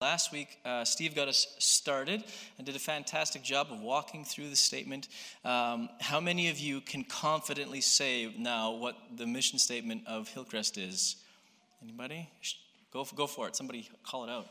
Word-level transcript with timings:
Last 0.00 0.32
week, 0.32 0.56
uh, 0.64 0.82
Steve 0.86 1.14
got 1.14 1.28
us 1.28 1.46
started 1.58 2.24
and 2.56 2.66
did 2.66 2.74
a 2.74 2.78
fantastic 2.78 3.42
job 3.42 3.66
of 3.70 3.82
walking 3.82 4.24
through 4.24 4.48
the 4.48 4.56
statement. 4.56 5.08
Um, 5.44 5.90
how 6.00 6.20
many 6.20 6.48
of 6.48 6.58
you 6.58 6.80
can 6.80 7.04
confidently 7.04 7.82
say 7.82 8.34
now 8.38 8.70
what 8.72 8.96
the 9.14 9.26
mission 9.26 9.58
statement 9.58 10.04
of 10.06 10.26
Hillcrest 10.28 10.78
is? 10.78 11.16
Anybody? 11.82 12.30
Go, 12.90 13.06
go 13.14 13.26
for 13.26 13.46
it. 13.46 13.54
Somebody 13.54 13.90
call 14.02 14.24
it 14.24 14.30
out. 14.30 14.46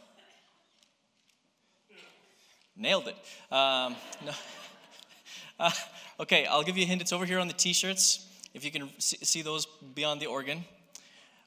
Nailed 2.77 3.07
it. 3.07 3.16
Um, 3.52 3.95
no. 4.27 4.34
uh, 5.59 5.71
okay, 6.20 6.45
I'll 6.45 6.61
give 6.61 6.77
you 6.77 6.84
a 6.84 6.88
hint. 6.88 7.02
It's 7.02 7.11
over 7.11 7.25
here 7.25 7.39
on 7.39 7.47
the 7.47 7.55
t 7.55 7.73
shirts. 7.73 8.23
If 8.54 8.63
you 8.63 8.70
can 8.70 8.88
see 9.00 9.41
those 9.41 9.66
beyond 9.66 10.21
the 10.21 10.27
organ. 10.27 10.63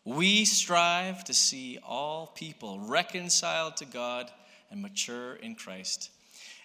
We 0.04 0.44
strive 0.44 1.24
to 1.24 1.34
see 1.34 1.78
all 1.86 2.32
people 2.34 2.80
reconciled 2.80 3.76
to 3.76 3.84
God 3.84 4.30
and 4.70 4.82
mature 4.82 5.34
in 5.36 5.54
Christ. 5.54 6.10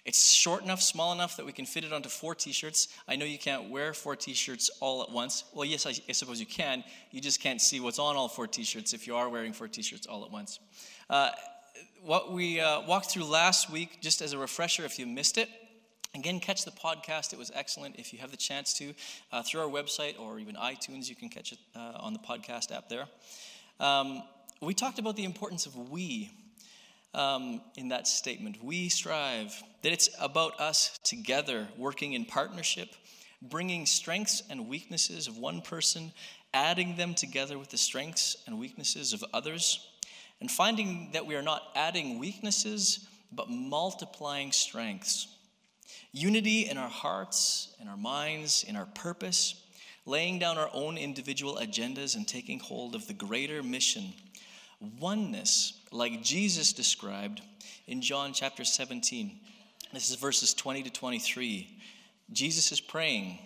It's 0.04 0.32
short 0.32 0.62
enough, 0.62 0.80
small 0.80 1.12
enough 1.12 1.36
that 1.36 1.46
we 1.46 1.52
can 1.52 1.66
fit 1.66 1.84
it 1.84 1.92
onto 1.92 2.08
four 2.08 2.34
t 2.34 2.50
shirts. 2.50 2.88
I 3.06 3.16
know 3.16 3.26
you 3.26 3.38
can't 3.38 3.68
wear 3.68 3.92
four 3.92 4.16
t 4.16 4.32
shirts 4.32 4.70
all 4.80 5.02
at 5.02 5.10
once. 5.10 5.44
Well, 5.54 5.66
yes, 5.66 5.86
I, 5.86 5.90
I, 6.08 6.12
suppose 6.12 6.40
you 6.40 6.46
can. 6.46 6.82
You 7.10 7.20
just 7.20 7.40
can't 7.40 7.60
see 7.60 7.78
what's 7.78 7.98
on 7.98 8.16
all 8.16 8.28
four 8.28 8.46
t 8.46 8.64
shirts 8.64 8.94
if 8.94 9.06
you 9.06 9.16
are 9.16 9.28
wearing 9.28 9.52
four 9.52 9.68
t 9.68 9.82
shirts 9.82 10.06
all 10.06 10.24
at 10.24 10.30
once. 10.30 10.60
Uh, 11.10 11.30
what 12.02 12.32
we 12.32 12.58
uh, 12.58 12.80
walked 12.82 13.10
through 13.10 13.24
last 13.24 13.70
week, 13.70 14.00
just 14.00 14.22
as 14.22 14.32
a 14.32 14.38
refresher 14.38 14.84
if 14.84 14.98
you 14.98 15.06
missed 15.06 15.36
it, 15.36 15.48
Again, 16.14 16.40
catch 16.40 16.64
the 16.64 16.70
podcast. 16.70 17.32
It 17.32 17.38
was 17.38 17.50
excellent. 17.54 17.96
If 17.96 18.12
you 18.12 18.18
have 18.20 18.30
the 18.30 18.36
chance 18.36 18.72
to, 18.74 18.94
uh, 19.30 19.42
through 19.42 19.60
our 19.60 19.68
website 19.68 20.18
or 20.18 20.38
even 20.38 20.54
iTunes, 20.56 21.08
you 21.08 21.14
can 21.14 21.28
catch 21.28 21.52
it 21.52 21.58
uh, 21.76 21.92
on 22.00 22.12
the 22.12 22.18
podcast 22.18 22.74
app 22.74 22.88
there. 22.88 23.06
Um, 23.78 24.22
we 24.60 24.74
talked 24.74 24.98
about 24.98 25.16
the 25.16 25.24
importance 25.24 25.66
of 25.66 25.90
we 25.90 26.30
um, 27.14 27.60
in 27.76 27.88
that 27.88 28.06
statement. 28.08 28.62
We 28.62 28.88
strive, 28.88 29.62
that 29.82 29.92
it's 29.92 30.08
about 30.20 30.58
us 30.60 30.98
together, 31.04 31.68
working 31.76 32.14
in 32.14 32.24
partnership, 32.24 32.88
bringing 33.40 33.86
strengths 33.86 34.42
and 34.50 34.68
weaknesses 34.68 35.28
of 35.28 35.38
one 35.38 35.60
person, 35.60 36.12
adding 36.52 36.96
them 36.96 37.14
together 37.14 37.58
with 37.58 37.70
the 37.70 37.78
strengths 37.78 38.36
and 38.46 38.58
weaknesses 38.58 39.12
of 39.12 39.24
others, 39.32 39.86
and 40.40 40.50
finding 40.50 41.10
that 41.12 41.26
we 41.26 41.34
are 41.36 41.42
not 41.42 41.62
adding 41.76 42.18
weaknesses, 42.18 43.06
but 43.32 43.50
multiplying 43.50 44.52
strengths. 44.52 45.28
Unity 46.12 46.68
in 46.68 46.78
our 46.78 46.88
hearts, 46.88 47.74
in 47.80 47.88
our 47.88 47.96
minds, 47.96 48.64
in 48.66 48.76
our 48.76 48.86
purpose, 48.86 49.62
laying 50.06 50.38
down 50.38 50.58
our 50.58 50.70
own 50.72 50.96
individual 50.96 51.58
agendas 51.60 52.16
and 52.16 52.26
taking 52.26 52.58
hold 52.58 52.94
of 52.94 53.06
the 53.06 53.14
greater 53.14 53.62
mission. 53.62 54.12
Oneness, 54.80 55.80
like 55.90 56.22
Jesus 56.22 56.72
described 56.72 57.42
in 57.86 58.00
John 58.00 58.32
chapter 58.32 58.64
17. 58.64 59.40
This 59.92 60.10
is 60.10 60.16
verses 60.16 60.54
20 60.54 60.84
to 60.84 60.90
23. 60.90 61.78
Jesus 62.32 62.72
is 62.72 62.80
praying. 62.80 63.38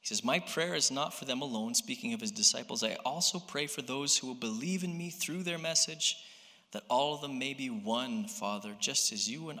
He 0.00 0.06
says, 0.06 0.24
My 0.24 0.40
prayer 0.40 0.74
is 0.74 0.90
not 0.90 1.14
for 1.14 1.24
them 1.24 1.40
alone, 1.40 1.74
speaking 1.74 2.12
of 2.12 2.20
his 2.20 2.32
disciples. 2.32 2.82
I 2.82 2.96
also 3.04 3.38
pray 3.38 3.66
for 3.66 3.82
those 3.82 4.16
who 4.16 4.26
will 4.26 4.34
believe 4.34 4.84
in 4.84 4.96
me 4.96 5.10
through 5.10 5.44
their 5.44 5.58
message, 5.58 6.16
that 6.72 6.84
all 6.88 7.14
of 7.14 7.20
them 7.20 7.38
may 7.38 7.54
be 7.54 7.70
one, 7.70 8.26
Father, 8.26 8.74
just 8.78 9.12
as 9.12 9.28
you 9.28 9.50
and 9.50 9.60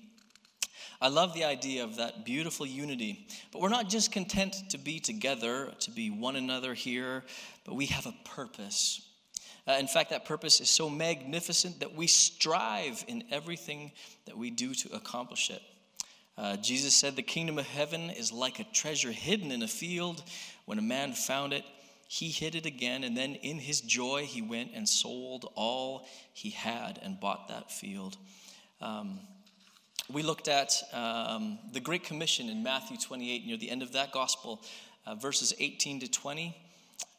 I 1.01 1.07
love 1.07 1.33
the 1.33 1.45
idea 1.45 1.83
of 1.83 1.95
that 1.97 2.25
beautiful 2.25 2.65
unity. 2.65 3.27
But 3.51 3.61
we're 3.61 3.69
not 3.69 3.89
just 3.89 4.11
content 4.11 4.55
to 4.69 4.77
be 4.77 4.99
together, 4.99 5.73
to 5.79 5.91
be 5.91 6.11
one 6.11 6.35
another 6.35 6.75
here, 6.75 7.23
but 7.65 7.73
we 7.73 7.87
have 7.87 8.05
a 8.05 8.13
purpose. 8.23 9.01
Uh, 9.67 9.73
in 9.79 9.87
fact, 9.87 10.11
that 10.11 10.25
purpose 10.25 10.61
is 10.61 10.69
so 10.69 10.89
magnificent 10.89 11.79
that 11.79 11.95
we 11.95 12.05
strive 12.05 13.03
in 13.07 13.23
everything 13.31 13.91
that 14.25 14.37
we 14.37 14.51
do 14.51 14.75
to 14.75 14.95
accomplish 14.95 15.49
it. 15.49 15.61
Uh, 16.37 16.57
Jesus 16.57 16.95
said, 16.95 17.15
The 17.15 17.23
kingdom 17.23 17.57
of 17.57 17.65
heaven 17.65 18.11
is 18.11 18.31
like 18.31 18.59
a 18.59 18.63
treasure 18.65 19.11
hidden 19.11 19.51
in 19.51 19.63
a 19.63 19.67
field. 19.67 20.23
When 20.65 20.77
a 20.77 20.83
man 20.83 21.13
found 21.13 21.51
it, 21.51 21.63
he 22.07 22.29
hid 22.29 22.55
it 22.55 22.65
again, 22.65 23.03
and 23.03 23.15
then 23.15 23.35
in 23.35 23.57
his 23.57 23.79
joy, 23.79 24.25
he 24.25 24.41
went 24.41 24.71
and 24.75 24.87
sold 24.87 25.49
all 25.55 26.05
he 26.33 26.49
had 26.49 26.99
and 27.01 27.19
bought 27.19 27.47
that 27.47 27.71
field. 27.71 28.17
Um, 28.81 29.19
we 30.13 30.23
looked 30.23 30.47
at 30.47 30.75
um, 30.93 31.57
the 31.71 31.79
Great 31.79 32.03
Commission 32.03 32.49
in 32.49 32.63
Matthew 32.63 32.97
28, 32.97 33.45
near 33.45 33.57
the 33.57 33.69
end 33.69 33.81
of 33.81 33.93
that 33.93 34.11
gospel, 34.11 34.61
uh, 35.05 35.15
verses 35.15 35.53
18 35.59 36.01
to 36.01 36.11
20. 36.11 36.55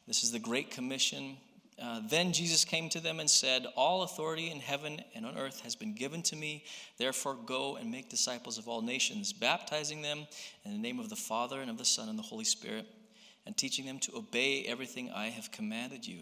This 0.07 0.23
is 0.25 0.33
the 0.33 0.39
Great 0.39 0.71
Commission. 0.71 1.37
Uh, 1.81 2.01
then 2.09 2.33
Jesus 2.33 2.65
came 2.65 2.89
to 2.91 3.01
them 3.01 3.19
and 3.21 3.31
said, 3.31 3.67
All 3.77 4.03
authority 4.03 4.51
in 4.51 4.61
heaven 4.61 5.01
and 5.15 5.25
on 5.25 5.39
earth 5.39 5.61
has 5.61 5.75
been 5.75 5.95
given 5.95 6.23
to 6.23 6.37
me. 6.37 6.65
Therefore, 6.99 7.37
go 7.47 7.77
and 7.77 7.91
make 7.91 8.11
disciples 8.11 8.59
of 8.59 8.69
all 8.69 8.83
nations, 8.83 9.33
baptizing 9.33 10.03
them 10.03 10.27
in 10.65 10.73
the 10.73 10.79
name 10.79 11.01
of 11.01 11.09
the 11.09 11.17
Father 11.17 11.61
and 11.61 11.71
of 11.71 11.79
the 11.79 11.85
Son 11.85 12.09
and 12.09 12.19
the 12.19 12.23
Holy 12.23 12.45
Spirit, 12.45 12.87
and 13.47 13.57
teaching 13.57 13.87
them 13.87 13.99
to 14.01 14.17
obey 14.17 14.65
everything 14.65 15.11
I 15.11 15.27
have 15.27 15.51
commanded 15.51 16.07
you. 16.07 16.21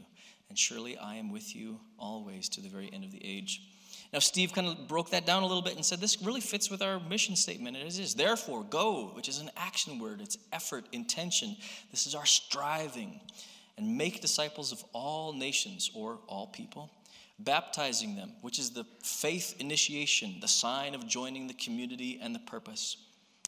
And 0.48 0.58
surely 0.58 0.96
I 0.96 1.16
am 1.16 1.32
with 1.32 1.54
you 1.54 1.80
always 1.98 2.48
to 2.50 2.60
the 2.60 2.68
very 2.68 2.90
end 2.92 3.04
of 3.04 3.12
the 3.12 3.24
age. 3.24 3.60
Now, 4.12 4.18
Steve 4.18 4.52
kind 4.52 4.66
of 4.66 4.88
broke 4.88 5.10
that 5.10 5.24
down 5.24 5.44
a 5.44 5.46
little 5.46 5.62
bit 5.62 5.76
and 5.76 5.84
said 5.84 6.00
this 6.00 6.20
really 6.20 6.40
fits 6.40 6.68
with 6.68 6.82
our 6.82 6.98
mission 6.98 7.36
statement. 7.36 7.76
It 7.76 7.98
is 7.98 8.14
therefore, 8.14 8.64
go, 8.64 9.12
which 9.14 9.28
is 9.28 9.38
an 9.38 9.50
action 9.56 10.00
word, 10.00 10.20
it's 10.20 10.36
effort, 10.52 10.86
intention. 10.90 11.56
This 11.90 12.06
is 12.06 12.14
our 12.14 12.26
striving. 12.26 13.20
And 13.78 13.96
make 13.96 14.20
disciples 14.20 14.72
of 14.72 14.84
all 14.92 15.32
nations 15.32 15.90
or 15.94 16.18
all 16.26 16.48
people, 16.48 16.90
baptizing 17.38 18.16
them, 18.16 18.32
which 18.42 18.58
is 18.58 18.70
the 18.70 18.84
faith 19.02 19.54
initiation, 19.58 20.36
the 20.40 20.48
sign 20.48 20.94
of 20.94 21.06
joining 21.06 21.46
the 21.46 21.54
community 21.54 22.18
and 22.20 22.34
the 22.34 22.40
purpose. 22.40 22.96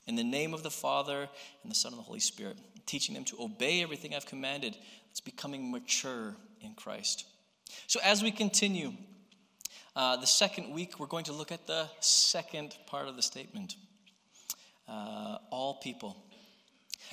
In 0.07 0.17
the 0.17 0.25
name 0.25 0.55
of 0.55 0.63
the 0.63 0.71
Father 0.71 1.29
and 1.63 1.71
the 1.71 1.75
Son 1.75 1.93
and 1.93 1.99
the 1.99 2.05
Holy 2.05 2.21
Spirit, 2.21 2.57
teaching 2.87 3.15
them 3.15 3.25
to 3.25 3.43
obey 3.43 3.83
everything 3.83 4.15
I've 4.15 4.27
commanded. 4.27 4.77
It's 5.11 5.21
becoming 5.21 5.71
mature 5.71 6.37
in 6.61 6.75
Christ. 6.75 7.27
So, 7.87 8.01
as 8.03 8.23
we 8.23 8.31
continue 8.31 8.93
uh, 9.95 10.17
the 10.17 10.27
second 10.27 10.73
week, 10.73 10.99
we're 10.99 11.07
going 11.07 11.25
to 11.25 11.33
look 11.33 11.53
at 11.53 11.67
the 11.67 11.89
second 12.01 12.77
part 12.87 13.09
of 13.09 13.17
the 13.17 13.23
statement 13.23 13.77
uh, 14.89 15.39
all 15.51 15.75
people. 15.83 16.17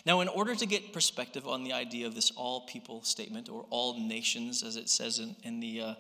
Now, 0.06 0.22
in 0.22 0.28
order 0.28 0.56
to 0.56 0.66
get 0.66 0.94
perspective 0.94 1.48
on 1.48 1.64
the 1.64 1.74
idea 1.74 2.08
of 2.08 2.16
this 2.16 2.32
all 2.32 2.66
people 2.68 3.04
statement, 3.04 3.50
or 3.50 3.66
all 3.70 4.00
nations, 4.00 4.64
as 4.64 4.76
it 4.76 4.88
says 4.90 5.20
in, 5.20 5.36
in 5.44 5.60
the 5.60 5.82
uh, 5.82 5.94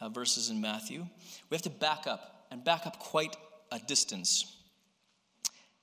uh 0.00 0.08
verses 0.08 0.50
in 0.50 0.60
Matthew, 0.60 1.06
we 1.50 1.54
have 1.54 1.62
to 1.62 1.70
back 1.70 2.06
up 2.06 2.46
and 2.50 2.64
back 2.64 2.86
up 2.86 2.98
quite 2.98 3.36
a 3.70 3.78
distance. 3.78 4.56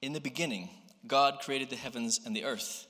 In 0.01 0.13
the 0.13 0.19
beginning, 0.19 0.69
God 1.07 1.40
created 1.40 1.69
the 1.69 1.75
heavens 1.75 2.19
and 2.25 2.35
the 2.35 2.44
earth. 2.44 2.88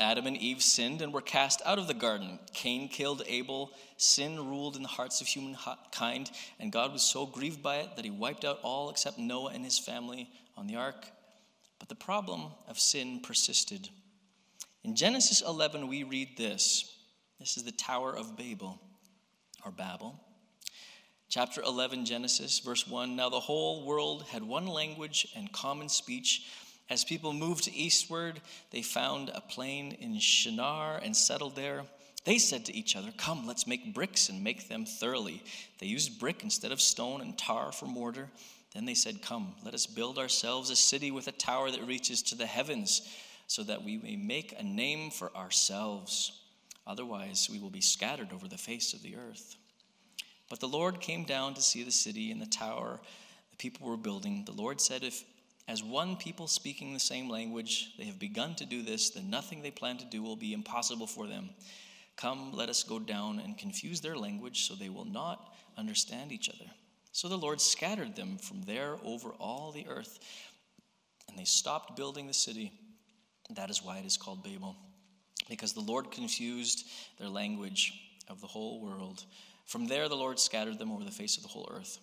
Adam 0.00 0.26
and 0.26 0.36
Eve 0.36 0.62
sinned 0.62 1.02
and 1.02 1.12
were 1.12 1.20
cast 1.20 1.62
out 1.64 1.78
of 1.78 1.86
the 1.86 1.94
garden. 1.94 2.38
Cain 2.52 2.88
killed 2.88 3.22
Abel. 3.26 3.70
Sin 3.96 4.36
ruled 4.36 4.76
in 4.76 4.82
the 4.82 4.88
hearts 4.88 5.20
of 5.20 5.26
humankind, 5.26 6.30
and 6.58 6.72
God 6.72 6.92
was 6.92 7.02
so 7.02 7.26
grieved 7.26 7.62
by 7.62 7.76
it 7.76 7.96
that 7.96 8.04
he 8.04 8.10
wiped 8.10 8.44
out 8.44 8.58
all 8.62 8.90
except 8.90 9.18
Noah 9.18 9.52
and 9.54 9.64
his 9.64 9.78
family 9.78 10.28
on 10.56 10.66
the 10.66 10.76
ark. 10.76 11.06
But 11.78 11.88
the 11.88 11.94
problem 11.94 12.46
of 12.68 12.78
sin 12.78 13.20
persisted. 13.20 13.88
In 14.82 14.96
Genesis 14.96 15.42
11, 15.42 15.88
we 15.88 16.02
read 16.02 16.36
this. 16.36 16.96
This 17.38 17.56
is 17.56 17.64
the 17.64 17.72
Tower 17.72 18.16
of 18.16 18.36
Babel, 18.36 18.80
or 19.64 19.70
Babel. 19.70 20.20
Chapter 21.28 21.62
11, 21.62 22.04
Genesis, 22.04 22.60
verse 22.60 22.86
1 22.86 23.16
Now 23.16 23.28
the 23.28 23.40
whole 23.40 23.84
world 23.84 24.24
had 24.30 24.42
one 24.42 24.66
language 24.66 25.26
and 25.34 25.50
common 25.52 25.88
speech. 25.88 26.46
As 26.90 27.04
people 27.04 27.32
moved 27.32 27.68
eastward, 27.72 28.40
they 28.70 28.82
found 28.82 29.30
a 29.30 29.40
plain 29.40 29.92
in 30.00 30.18
Shinar 30.18 30.98
and 30.98 31.16
settled 31.16 31.56
there. 31.56 31.84
They 32.24 32.38
said 32.38 32.64
to 32.66 32.76
each 32.76 32.96
other, 32.96 33.10
Come, 33.16 33.46
let's 33.46 33.66
make 33.66 33.94
bricks 33.94 34.28
and 34.28 34.44
make 34.44 34.68
them 34.68 34.84
thoroughly. 34.84 35.42
They 35.78 35.86
used 35.86 36.18
brick 36.18 36.42
instead 36.42 36.72
of 36.72 36.80
stone 36.80 37.20
and 37.20 37.36
tar 37.36 37.72
for 37.72 37.86
mortar. 37.86 38.30
Then 38.74 38.84
they 38.84 38.94
said, 38.94 39.22
Come, 39.22 39.54
let 39.64 39.74
us 39.74 39.86
build 39.86 40.18
ourselves 40.18 40.70
a 40.70 40.76
city 40.76 41.10
with 41.10 41.28
a 41.28 41.32
tower 41.32 41.70
that 41.70 41.86
reaches 41.86 42.22
to 42.24 42.34
the 42.34 42.46
heavens, 42.46 43.08
so 43.46 43.62
that 43.62 43.84
we 43.84 43.98
may 43.98 44.16
make 44.16 44.54
a 44.58 44.62
name 44.62 45.10
for 45.10 45.34
ourselves. 45.36 46.40
Otherwise, 46.86 47.48
we 47.50 47.58
will 47.58 47.70
be 47.70 47.80
scattered 47.80 48.32
over 48.32 48.48
the 48.48 48.58
face 48.58 48.92
of 48.92 49.02
the 49.02 49.16
earth. 49.16 49.56
But 50.50 50.60
the 50.60 50.68
Lord 50.68 51.00
came 51.00 51.24
down 51.24 51.54
to 51.54 51.62
see 51.62 51.82
the 51.82 51.90
city 51.90 52.30
and 52.30 52.40
the 52.40 52.46
tower 52.46 53.00
the 53.50 53.56
people 53.56 53.86
were 53.86 53.96
building. 53.96 54.44
The 54.44 54.52
Lord 54.52 54.80
said, 54.80 55.04
If 55.04 55.24
as 55.66 55.82
one 55.82 56.16
people 56.16 56.46
speaking 56.46 56.92
the 56.92 57.00
same 57.00 57.28
language, 57.28 57.94
they 57.98 58.04
have 58.04 58.18
begun 58.18 58.54
to 58.56 58.66
do 58.66 58.82
this, 58.82 59.10
then 59.10 59.30
nothing 59.30 59.62
they 59.62 59.70
plan 59.70 59.96
to 59.98 60.04
do 60.04 60.22
will 60.22 60.36
be 60.36 60.52
impossible 60.52 61.06
for 61.06 61.26
them. 61.26 61.50
Come, 62.16 62.52
let 62.52 62.68
us 62.68 62.82
go 62.82 62.98
down 62.98 63.40
and 63.40 63.56
confuse 63.56 64.00
their 64.00 64.16
language 64.16 64.68
so 64.68 64.74
they 64.74 64.90
will 64.90 65.06
not 65.06 65.54
understand 65.76 66.32
each 66.32 66.48
other. 66.48 66.70
So 67.12 67.28
the 67.28 67.38
Lord 67.38 67.60
scattered 67.60 68.14
them 68.14 68.36
from 68.38 68.62
there 68.62 68.96
over 69.04 69.30
all 69.40 69.72
the 69.72 69.86
earth, 69.88 70.18
and 71.28 71.38
they 71.38 71.44
stopped 71.44 71.96
building 71.96 72.26
the 72.26 72.34
city. 72.34 72.72
That 73.50 73.70
is 73.70 73.82
why 73.82 73.98
it 73.98 74.04
is 74.04 74.16
called 74.16 74.44
Babel, 74.44 74.76
because 75.48 75.72
the 75.72 75.80
Lord 75.80 76.10
confused 76.10 76.86
their 77.18 77.28
language 77.28 77.92
of 78.28 78.40
the 78.40 78.46
whole 78.46 78.80
world. 78.80 79.24
From 79.66 79.86
there, 79.86 80.08
the 80.08 80.16
Lord 80.16 80.38
scattered 80.38 80.78
them 80.78 80.92
over 80.92 81.04
the 81.04 81.10
face 81.10 81.36
of 81.36 81.42
the 81.42 81.48
whole 81.48 81.68
earth. 81.74 81.98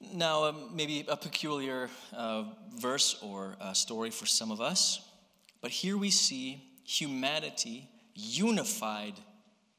Now, 0.00 0.44
um, 0.44 0.76
maybe 0.76 1.04
a 1.08 1.16
peculiar 1.16 1.90
uh, 2.12 2.44
verse 2.76 3.20
or 3.22 3.56
story 3.72 4.10
for 4.10 4.26
some 4.26 4.50
of 4.50 4.60
us, 4.60 5.00
but 5.60 5.70
here 5.70 5.96
we 5.96 6.10
see 6.10 6.62
humanity 6.84 7.88
unified 8.14 9.14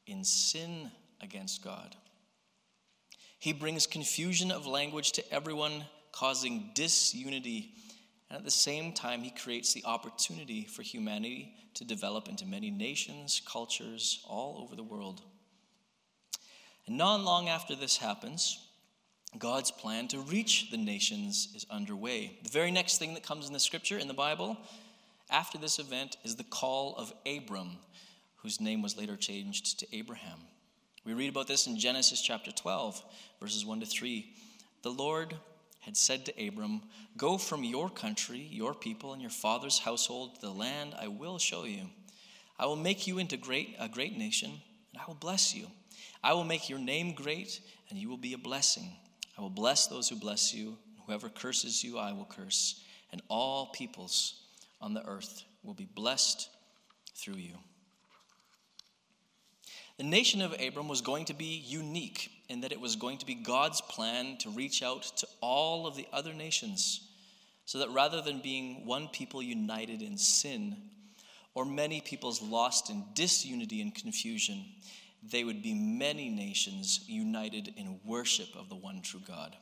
in 0.06 0.24
sin 0.24 0.90
against 1.20 1.62
God. 1.62 1.96
He 3.38 3.52
brings 3.54 3.86
confusion 3.86 4.50
of 4.50 4.66
language 4.66 5.12
to 5.12 5.32
everyone, 5.32 5.84
causing 6.12 6.70
disunity. 6.74 7.72
And 8.28 8.36
at 8.36 8.44
the 8.44 8.50
same 8.50 8.92
time, 8.92 9.22
he 9.22 9.30
creates 9.30 9.72
the 9.72 9.84
opportunity 9.86 10.64
for 10.64 10.82
humanity 10.82 11.54
to 11.74 11.84
develop 11.84 12.28
into 12.28 12.44
many 12.44 12.70
nations, 12.70 13.40
cultures 13.50 14.22
all 14.28 14.60
over 14.62 14.76
the 14.76 14.82
world. 14.82 15.22
And 16.86 16.98
not 16.98 17.20
long 17.20 17.48
after 17.48 17.74
this 17.74 17.96
happens, 17.96 18.58
God's 19.38 19.70
plan 19.70 20.08
to 20.08 20.18
reach 20.18 20.70
the 20.70 20.76
nations 20.76 21.48
is 21.54 21.66
underway. 21.70 22.38
The 22.42 22.50
very 22.50 22.70
next 22.70 22.98
thing 22.98 23.14
that 23.14 23.22
comes 23.22 23.46
in 23.46 23.52
the 23.52 23.60
scripture, 23.60 23.98
in 23.98 24.08
the 24.08 24.14
Bible, 24.14 24.58
after 25.30 25.56
this 25.56 25.78
event, 25.78 26.16
is 26.24 26.36
the 26.36 26.44
call 26.44 26.96
of 26.96 27.12
Abram, 27.24 27.78
whose 28.36 28.60
name 28.60 28.82
was 28.82 28.96
later 28.96 29.16
changed 29.16 29.78
to 29.80 29.96
Abraham. 29.96 30.40
We 31.04 31.14
read 31.14 31.30
about 31.30 31.46
this 31.46 31.66
in 31.66 31.78
Genesis 31.78 32.20
chapter 32.20 32.50
12, 32.50 33.02
verses 33.40 33.64
1 33.64 33.80
to 33.80 33.86
3. 33.86 34.34
The 34.82 34.90
Lord 34.90 35.34
had 35.80 35.96
said 35.96 36.26
to 36.26 36.46
Abram, 36.46 36.82
Go 37.16 37.38
from 37.38 37.64
your 37.64 37.88
country, 37.88 38.46
your 38.50 38.74
people, 38.74 39.12
and 39.12 39.22
your 39.22 39.30
father's 39.30 39.78
household 39.78 40.34
to 40.34 40.40
the 40.42 40.50
land 40.50 40.94
I 41.00 41.08
will 41.08 41.38
show 41.38 41.64
you. 41.64 41.88
I 42.58 42.66
will 42.66 42.76
make 42.76 43.06
you 43.06 43.18
into 43.18 43.36
great, 43.36 43.76
a 43.78 43.88
great 43.88 44.18
nation, 44.18 44.50
and 44.92 45.00
I 45.00 45.06
will 45.06 45.14
bless 45.14 45.54
you. 45.54 45.68
I 46.22 46.34
will 46.34 46.44
make 46.44 46.68
your 46.68 46.78
name 46.78 47.14
great, 47.14 47.60
and 47.88 47.98
you 47.98 48.08
will 48.08 48.18
be 48.18 48.34
a 48.34 48.38
blessing. 48.38 48.92
I 49.40 49.42
will 49.42 49.48
bless 49.48 49.86
those 49.86 50.06
who 50.06 50.16
bless 50.16 50.52
you, 50.52 50.76
whoever 51.06 51.30
curses 51.30 51.82
you, 51.82 51.96
I 51.96 52.12
will 52.12 52.26
curse, 52.26 52.78
and 53.10 53.22
all 53.28 53.68
peoples 53.68 54.34
on 54.82 54.92
the 54.92 55.02
earth 55.06 55.44
will 55.62 55.72
be 55.72 55.86
blessed 55.86 56.50
through 57.16 57.36
you. 57.36 57.54
The 59.96 60.04
nation 60.04 60.42
of 60.42 60.54
Abram 60.60 60.88
was 60.88 61.00
going 61.00 61.24
to 61.24 61.32
be 61.32 61.64
unique 61.66 62.30
in 62.50 62.60
that 62.60 62.72
it 62.72 62.82
was 62.82 62.96
going 62.96 63.16
to 63.16 63.24
be 63.24 63.34
God's 63.34 63.80
plan 63.80 64.36
to 64.40 64.50
reach 64.50 64.82
out 64.82 65.04
to 65.16 65.26
all 65.40 65.86
of 65.86 65.96
the 65.96 66.06
other 66.12 66.34
nations, 66.34 67.08
so 67.64 67.78
that 67.78 67.88
rather 67.92 68.20
than 68.20 68.42
being 68.42 68.84
one 68.84 69.08
people 69.08 69.42
united 69.42 70.02
in 70.02 70.18
sin, 70.18 70.76
or 71.54 71.64
many 71.64 72.02
peoples 72.02 72.42
lost 72.42 72.90
in 72.90 73.04
disunity 73.14 73.80
and 73.80 73.94
confusion, 73.94 74.66
they 75.22 75.44
would 75.44 75.62
be 75.62 75.74
many 75.74 76.28
nations 76.28 77.04
united 77.06 77.74
in 77.76 78.00
worship 78.04 78.48
of 78.56 78.68
the 78.68 78.76
one 78.76 79.02
true 79.02 79.20
God. 79.26 79.56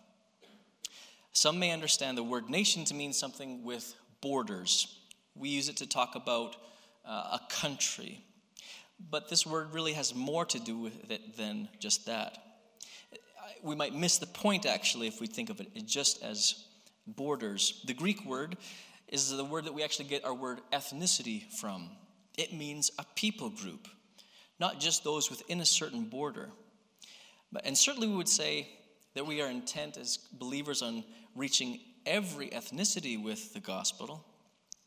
Some 1.33 1.59
may 1.59 1.71
understand 1.73 2.19
the 2.19 2.23
word 2.23 2.49
nation 2.49 2.85
to 2.87 2.95
mean 2.95 3.13
something 3.13 3.65
with 3.65 3.95
borders. 4.21 4.99
We 5.35 5.51
use 5.51 5.69
it 5.69 5.77
to 5.79 5.87
talk 5.87 6.15
about 6.15 6.57
uh, 7.05 7.39
a 7.39 7.41
country 7.49 8.25
but 9.11 9.29
this 9.29 9.47
word 9.47 9.73
really 9.73 9.93
has 9.93 10.15
more 10.15 10.45
to 10.47 10.59
do 10.59 10.77
with 10.77 11.11
it 11.11 11.37
than 11.37 11.69
just 11.79 12.07
that. 12.07 12.39
We 13.63 13.75
might 13.75 13.95
miss 13.95 14.19
the 14.19 14.27
point, 14.27 14.67
actually, 14.67 15.07
if 15.07 15.21
we 15.21 15.27
think 15.27 15.51
of 15.51 15.61
it 15.61 15.87
just 15.87 16.23
as 16.23 16.65
borders. 17.07 17.83
The 17.87 17.95
Greek 17.95 18.25
word 18.25 18.57
is 19.09 19.35
the 19.35 19.45
word 19.45 19.65
that 19.65 19.75
we 19.75 19.83
actually 19.83 20.07
get 20.07 20.25
our 20.25 20.35
word 20.35 20.61
ethnicity 20.73 21.51
from. 21.55 21.91
It 22.37 22.53
means 22.53 22.91
a 22.99 23.05
people 23.15 23.51
group, 23.51 23.89
not 24.59 24.81
just 24.81 25.05
those 25.05 25.31
within 25.31 25.61
a 25.61 25.67
certain 25.67 26.05
border. 26.05 26.51
But, 27.53 27.65
and 27.65 27.77
certainly 27.77 28.09
we 28.09 28.17
would 28.17 28.29
say 28.29 28.69
that 29.15 29.27
we 29.27 29.41
are 29.41 29.49
intent 29.49 29.97
as 29.97 30.19
believers 30.33 30.83
on 30.83 31.05
reaching 31.35 31.81
every 32.07 32.49
ethnicity 32.51 33.23
with 33.23 33.53
the 33.55 33.61
gospel, 33.61 34.25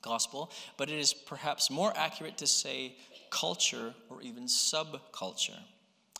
gospel, 0.02 0.52
but 0.78 0.90
it 0.90 1.00
is 1.00 1.14
perhaps 1.14 1.70
more 1.70 1.94
accurate 1.96 2.38
to 2.38 2.48
say 2.48 2.96
culture 3.30 3.94
or 4.10 4.22
even 4.22 4.46
subculture. 4.46 5.60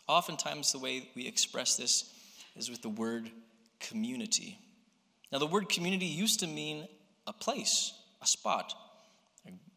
Oftentimes, 0.08 0.72
the 0.72 0.78
way 0.78 1.08
we 1.14 1.26
express 1.26 1.76
this 1.76 2.12
is 2.56 2.70
with 2.70 2.82
the 2.82 2.88
word 2.88 3.30
community. 3.80 4.58
Now, 5.30 5.38
the 5.38 5.46
word 5.46 5.68
community 5.68 6.06
used 6.06 6.40
to 6.40 6.46
mean 6.46 6.88
a 7.26 7.32
place, 7.32 7.92
a 8.20 8.26
spot, 8.26 8.74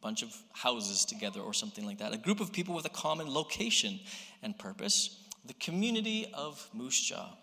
bunch 0.06 0.22
of 0.22 0.38
houses 0.54 1.04
together 1.04 1.42
or 1.42 1.52
something 1.52 1.84
like 1.84 1.98
that, 1.98 2.14
a 2.14 2.18
group 2.18 2.40
of 2.40 2.54
people 2.54 2.76
with 2.76 2.86
a 2.86 2.90
common 2.90 3.28
location 3.28 4.00
and 4.44 4.56
purpose, 4.60 5.20
the 5.48 5.56
community 5.56 6.32
of 6.32 6.70
Moose 6.74 7.02
Jaw. 7.10 7.36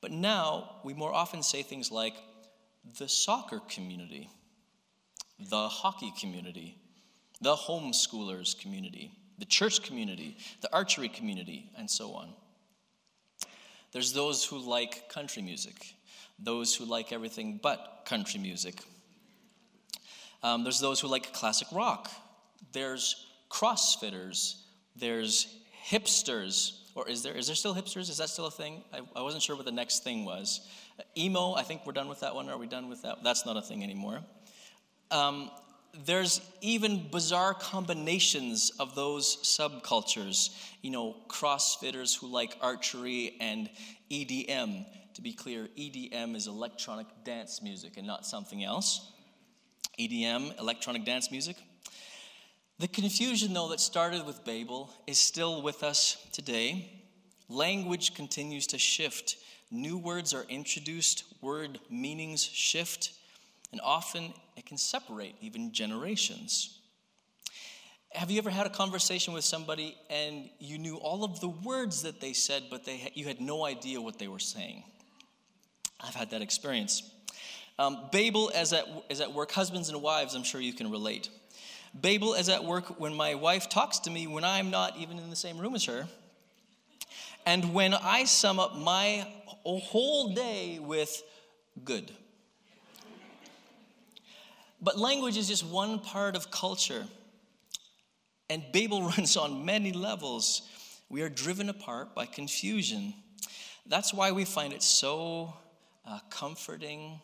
But 0.00 0.12
now 0.12 0.76
we 0.84 0.94
more 0.94 1.12
often 1.12 1.42
say 1.42 1.64
things 1.64 1.90
like 1.90 2.14
the 2.96 3.08
soccer 3.08 3.60
community, 3.68 4.30
the 5.40 5.66
hockey 5.66 6.12
community, 6.20 6.76
the 7.40 7.56
homeschoolers 7.56 8.56
community, 8.56 9.10
the 9.38 9.44
church 9.44 9.82
community, 9.82 10.36
the 10.60 10.72
archery 10.72 11.08
community, 11.08 11.72
and 11.76 11.90
so 11.90 12.12
on. 12.12 12.28
There's 13.90 14.12
those 14.12 14.44
who 14.44 14.58
like 14.58 15.08
country 15.08 15.42
music, 15.42 15.92
those 16.38 16.72
who 16.72 16.84
like 16.84 17.10
everything 17.10 17.58
but 17.60 18.04
country 18.06 18.38
music. 18.38 18.80
Um, 20.42 20.62
there's 20.64 20.80
those 20.80 21.00
who 21.00 21.08
like 21.08 21.32
classic 21.32 21.68
rock. 21.72 22.10
There's 22.72 23.26
crossfitters. 23.50 24.62
There's 24.96 25.54
hipsters. 25.88 26.76
Or 26.94 27.08
is 27.08 27.22
there, 27.22 27.34
is 27.34 27.46
there 27.46 27.56
still 27.56 27.74
hipsters? 27.74 28.10
Is 28.10 28.18
that 28.18 28.28
still 28.28 28.46
a 28.46 28.50
thing? 28.50 28.82
I, 28.92 29.00
I 29.16 29.22
wasn't 29.22 29.42
sure 29.42 29.56
what 29.56 29.64
the 29.64 29.72
next 29.72 30.02
thing 30.02 30.24
was. 30.24 30.68
Uh, 30.98 31.02
emo, 31.16 31.54
I 31.54 31.62
think 31.62 31.86
we're 31.86 31.92
done 31.92 32.08
with 32.08 32.20
that 32.20 32.34
one. 32.34 32.48
Are 32.48 32.58
we 32.58 32.66
done 32.66 32.88
with 32.88 33.02
that? 33.02 33.22
That's 33.22 33.46
not 33.46 33.56
a 33.56 33.62
thing 33.62 33.82
anymore. 33.82 34.20
Um, 35.10 35.50
there's 36.04 36.40
even 36.60 37.08
bizarre 37.10 37.54
combinations 37.54 38.70
of 38.78 38.94
those 38.94 39.36
subcultures. 39.38 40.50
You 40.82 40.90
know, 40.90 41.16
CrossFitters 41.28 42.18
who 42.18 42.28
like 42.28 42.56
archery 42.60 43.36
and 43.40 43.68
EDM. 44.10 44.86
To 45.14 45.22
be 45.22 45.32
clear, 45.32 45.68
EDM 45.76 46.36
is 46.36 46.46
electronic 46.46 47.06
dance 47.24 47.62
music 47.62 47.96
and 47.96 48.06
not 48.06 48.24
something 48.26 48.62
else. 48.62 49.12
EDM, 50.00 50.58
electronic 50.58 51.04
dance 51.04 51.30
music. 51.30 51.56
The 52.78 52.88
confusion, 52.88 53.52
though, 53.52 53.68
that 53.68 53.80
started 53.80 54.24
with 54.24 54.44
Babel 54.44 54.90
is 55.06 55.18
still 55.18 55.62
with 55.62 55.82
us 55.82 56.16
today. 56.32 56.90
Language 57.48 58.14
continues 58.14 58.66
to 58.68 58.78
shift. 58.78 59.36
New 59.70 59.98
words 59.98 60.32
are 60.32 60.44
introduced, 60.48 61.24
word 61.42 61.78
meanings 61.90 62.42
shift 62.42 63.12
and 63.72 63.80
often 63.82 64.32
it 64.56 64.66
can 64.66 64.76
separate 64.76 65.34
even 65.40 65.72
generations. 65.72 66.78
Have 68.12 68.30
you 68.30 68.38
ever 68.38 68.50
had 68.50 68.66
a 68.66 68.70
conversation 68.70 69.32
with 69.32 69.44
somebody 69.44 69.96
and 70.08 70.50
you 70.58 70.78
knew 70.78 70.96
all 70.96 71.22
of 71.22 71.40
the 71.40 71.48
words 71.48 72.02
that 72.02 72.20
they 72.20 72.32
said, 72.32 72.64
but 72.68 72.84
they, 72.84 73.12
you 73.14 73.26
had 73.26 73.40
no 73.40 73.64
idea 73.64 74.00
what 74.00 74.18
they 74.18 74.26
were 74.26 74.40
saying? 74.40 74.82
I've 76.00 76.14
had 76.14 76.30
that 76.30 76.42
experience. 76.42 77.02
Um, 77.80 77.96
Babel 78.12 78.50
is 78.50 78.74
at, 78.74 78.84
is 79.08 79.22
at 79.22 79.32
work. 79.32 79.52
Husbands 79.52 79.88
and 79.88 80.02
wives, 80.02 80.34
I'm 80.34 80.42
sure 80.42 80.60
you 80.60 80.74
can 80.74 80.90
relate. 80.90 81.30
Babel 81.98 82.34
is 82.34 82.50
at 82.50 82.62
work 82.62 83.00
when 83.00 83.14
my 83.14 83.34
wife 83.34 83.70
talks 83.70 84.00
to 84.00 84.10
me 84.10 84.26
when 84.26 84.44
I'm 84.44 84.70
not 84.70 84.98
even 84.98 85.18
in 85.18 85.30
the 85.30 85.34
same 85.34 85.56
room 85.56 85.74
as 85.74 85.86
her. 85.86 86.06
And 87.46 87.72
when 87.72 87.94
I 87.94 88.24
sum 88.24 88.60
up 88.60 88.76
my 88.76 89.26
whole 89.64 90.34
day 90.34 90.78
with 90.78 91.22
good. 91.82 92.12
But 94.82 94.98
language 94.98 95.38
is 95.38 95.48
just 95.48 95.64
one 95.64 96.00
part 96.00 96.36
of 96.36 96.50
culture. 96.50 97.06
And 98.50 98.62
Babel 98.72 99.04
runs 99.16 99.38
on 99.38 99.64
many 99.64 99.92
levels. 99.92 100.68
We 101.08 101.22
are 101.22 101.30
driven 101.30 101.70
apart 101.70 102.14
by 102.14 102.26
confusion. 102.26 103.14
That's 103.86 104.12
why 104.12 104.32
we 104.32 104.44
find 104.44 104.74
it 104.74 104.82
so 104.82 105.54
uh, 106.06 106.18
comforting 106.28 107.22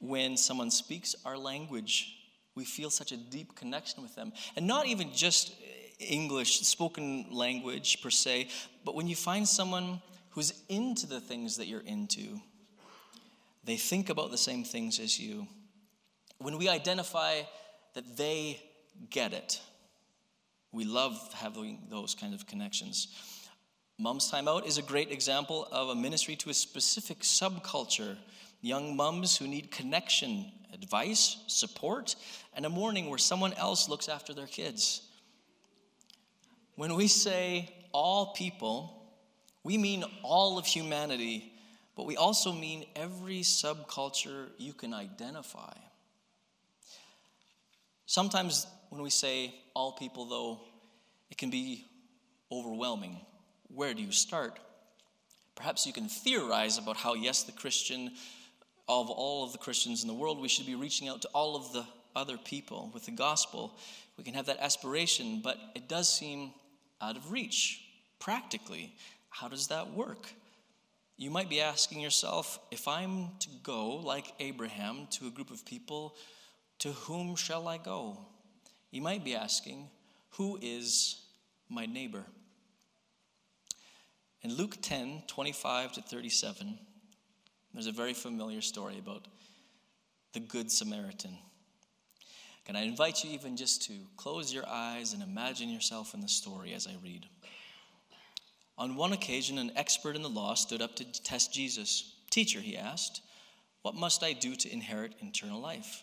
when 0.00 0.36
someone 0.36 0.70
speaks 0.70 1.14
our 1.24 1.38
language. 1.38 2.16
We 2.54 2.64
feel 2.64 2.90
such 2.90 3.12
a 3.12 3.16
deep 3.16 3.54
connection 3.54 4.02
with 4.02 4.14
them. 4.14 4.32
And 4.56 4.66
not 4.66 4.86
even 4.86 5.12
just 5.12 5.54
English, 5.98 6.60
spoken 6.60 7.26
language 7.30 8.02
per 8.02 8.10
se, 8.10 8.48
but 8.84 8.94
when 8.94 9.06
you 9.06 9.16
find 9.16 9.46
someone 9.46 10.02
who's 10.30 10.52
into 10.68 11.06
the 11.06 11.20
things 11.20 11.56
that 11.58 11.66
you're 11.66 11.80
into, 11.80 12.40
they 13.64 13.76
think 13.76 14.08
about 14.08 14.30
the 14.30 14.38
same 14.38 14.64
things 14.64 14.98
as 14.98 15.18
you, 15.18 15.46
when 16.38 16.56
we 16.56 16.68
identify 16.68 17.42
that 17.94 18.16
they 18.16 18.60
get 19.10 19.32
it, 19.32 19.60
we 20.72 20.84
love 20.84 21.18
having 21.34 21.78
those 21.90 22.14
kind 22.14 22.32
of 22.32 22.46
connections. 22.46 23.08
Mom's 23.98 24.30
Time 24.30 24.48
Out 24.48 24.66
is 24.66 24.78
a 24.78 24.82
great 24.82 25.10
example 25.10 25.68
of 25.70 25.90
a 25.90 25.94
ministry 25.94 26.36
to 26.36 26.48
a 26.48 26.54
specific 26.54 27.20
subculture. 27.20 28.16
Young 28.60 28.96
mums 28.96 29.36
who 29.36 29.48
need 29.48 29.70
connection, 29.70 30.52
advice, 30.72 31.38
support, 31.46 32.16
and 32.54 32.66
a 32.66 32.70
morning 32.70 33.08
where 33.08 33.18
someone 33.18 33.52
else 33.54 33.88
looks 33.88 34.08
after 34.08 34.34
their 34.34 34.46
kids. 34.46 35.02
When 36.76 36.94
we 36.94 37.08
say 37.08 37.74
all 37.92 38.32
people, 38.34 39.02
we 39.62 39.78
mean 39.78 40.04
all 40.22 40.58
of 40.58 40.66
humanity, 40.66 41.52
but 41.96 42.06
we 42.06 42.16
also 42.16 42.52
mean 42.52 42.86
every 42.96 43.40
subculture 43.40 44.48
you 44.58 44.72
can 44.72 44.94
identify. 44.94 45.74
Sometimes 48.06 48.66
when 48.88 49.02
we 49.02 49.10
say 49.10 49.54
all 49.74 49.92
people, 49.92 50.24
though, 50.24 50.60
it 51.30 51.38
can 51.38 51.50
be 51.50 51.86
overwhelming. 52.50 53.20
Where 53.68 53.94
do 53.94 54.02
you 54.02 54.12
start? 54.12 54.58
Perhaps 55.54 55.86
you 55.86 55.92
can 55.92 56.08
theorize 56.08 56.78
about 56.78 56.96
how, 56.96 57.14
yes, 57.14 57.44
the 57.44 57.52
Christian, 57.52 58.10
of 58.90 59.08
all 59.08 59.44
of 59.44 59.52
the 59.52 59.58
Christians 59.58 60.02
in 60.02 60.08
the 60.08 60.14
world, 60.14 60.40
we 60.40 60.48
should 60.48 60.66
be 60.66 60.74
reaching 60.74 61.08
out 61.08 61.22
to 61.22 61.28
all 61.28 61.54
of 61.54 61.72
the 61.72 61.86
other 62.16 62.36
people 62.36 62.90
with 62.92 63.06
the 63.06 63.12
gospel. 63.12 63.78
We 64.18 64.24
can 64.24 64.34
have 64.34 64.46
that 64.46 64.58
aspiration, 64.58 65.40
but 65.44 65.56
it 65.76 65.88
does 65.88 66.08
seem 66.08 66.52
out 67.00 67.16
of 67.16 67.30
reach 67.30 67.84
practically. 68.18 68.92
How 69.28 69.46
does 69.46 69.68
that 69.68 69.92
work? 69.92 70.32
You 71.16 71.30
might 71.30 71.48
be 71.48 71.60
asking 71.60 72.00
yourself 72.00 72.58
if 72.72 72.88
I'm 72.88 73.28
to 73.38 73.48
go, 73.62 73.96
like 73.96 74.32
Abraham, 74.40 75.06
to 75.12 75.28
a 75.28 75.30
group 75.30 75.52
of 75.52 75.64
people, 75.64 76.16
to 76.80 76.90
whom 76.90 77.36
shall 77.36 77.68
I 77.68 77.78
go? 77.78 78.18
You 78.90 79.02
might 79.02 79.24
be 79.24 79.36
asking, 79.36 79.88
who 80.30 80.58
is 80.60 81.22
my 81.68 81.86
neighbor? 81.86 82.24
In 84.42 84.54
Luke 84.54 84.78
10 84.82 85.24
25 85.28 85.92
to 85.92 86.02
37, 86.02 86.78
there's 87.72 87.86
a 87.86 87.92
very 87.92 88.14
familiar 88.14 88.60
story 88.60 88.98
about 88.98 89.26
the 90.32 90.40
Good 90.40 90.70
Samaritan. 90.70 91.36
Can 92.64 92.76
I 92.76 92.82
invite 92.82 93.24
you 93.24 93.30
even 93.30 93.56
just 93.56 93.82
to 93.88 93.92
close 94.16 94.52
your 94.52 94.68
eyes 94.68 95.12
and 95.12 95.22
imagine 95.22 95.68
yourself 95.68 96.14
in 96.14 96.20
the 96.20 96.28
story 96.28 96.72
as 96.72 96.86
I 96.86 96.94
read? 97.02 97.26
On 98.78 98.96
one 98.96 99.12
occasion, 99.12 99.58
an 99.58 99.72
expert 99.76 100.16
in 100.16 100.22
the 100.22 100.28
law 100.28 100.54
stood 100.54 100.80
up 100.80 100.96
to 100.96 101.22
test 101.22 101.52
Jesus. 101.52 102.14
Teacher, 102.30 102.60
he 102.60 102.76
asked, 102.76 103.22
what 103.82 103.94
must 103.94 104.22
I 104.22 104.32
do 104.32 104.54
to 104.56 104.72
inherit 104.72 105.14
eternal 105.20 105.60
life? 105.60 106.02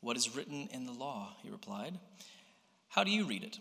What 0.00 0.16
is 0.16 0.36
written 0.36 0.68
in 0.72 0.84
the 0.84 0.92
law? 0.92 1.36
He 1.42 1.50
replied. 1.50 1.98
How 2.88 3.04
do 3.04 3.10
you 3.10 3.24
read 3.24 3.44
it? 3.44 3.58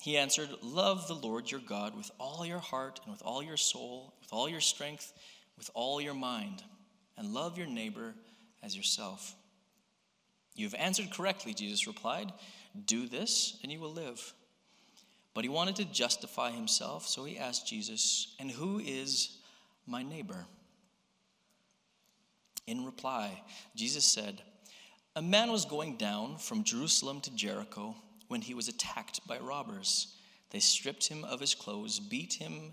He 0.00 0.16
answered, 0.16 0.48
Love 0.62 1.06
the 1.06 1.14
Lord 1.14 1.50
your 1.50 1.60
God 1.60 1.94
with 1.94 2.10
all 2.18 2.46
your 2.46 2.58
heart 2.58 3.00
and 3.04 3.12
with 3.12 3.22
all 3.22 3.42
your 3.42 3.58
soul, 3.58 4.14
with 4.20 4.32
all 4.32 4.48
your 4.48 4.60
strength, 4.60 5.12
with 5.60 5.70
all 5.74 6.00
your 6.00 6.14
mind, 6.14 6.62
and 7.18 7.34
love 7.34 7.58
your 7.58 7.66
neighbor 7.66 8.14
as 8.62 8.74
yourself. 8.74 9.34
You 10.54 10.64
have 10.64 10.74
answered 10.74 11.10
correctly, 11.10 11.52
Jesus 11.52 11.86
replied. 11.86 12.32
Do 12.86 13.06
this, 13.06 13.58
and 13.62 13.70
you 13.70 13.78
will 13.78 13.92
live. 13.92 14.32
But 15.34 15.44
he 15.44 15.50
wanted 15.50 15.76
to 15.76 15.84
justify 15.84 16.50
himself, 16.50 17.06
so 17.06 17.24
he 17.24 17.36
asked 17.36 17.68
Jesus, 17.68 18.34
And 18.40 18.50
who 18.50 18.78
is 18.78 19.36
my 19.86 20.02
neighbor? 20.02 20.46
In 22.66 22.86
reply, 22.86 23.42
Jesus 23.76 24.06
said, 24.06 24.40
A 25.14 25.20
man 25.20 25.52
was 25.52 25.66
going 25.66 25.98
down 25.98 26.38
from 26.38 26.64
Jerusalem 26.64 27.20
to 27.20 27.36
Jericho 27.36 27.94
when 28.28 28.40
he 28.40 28.54
was 28.54 28.68
attacked 28.68 29.26
by 29.26 29.38
robbers. 29.38 30.16
They 30.52 30.60
stripped 30.60 31.08
him 31.08 31.22
of 31.24 31.38
his 31.38 31.54
clothes, 31.54 32.00
beat 32.00 32.32
him, 32.32 32.72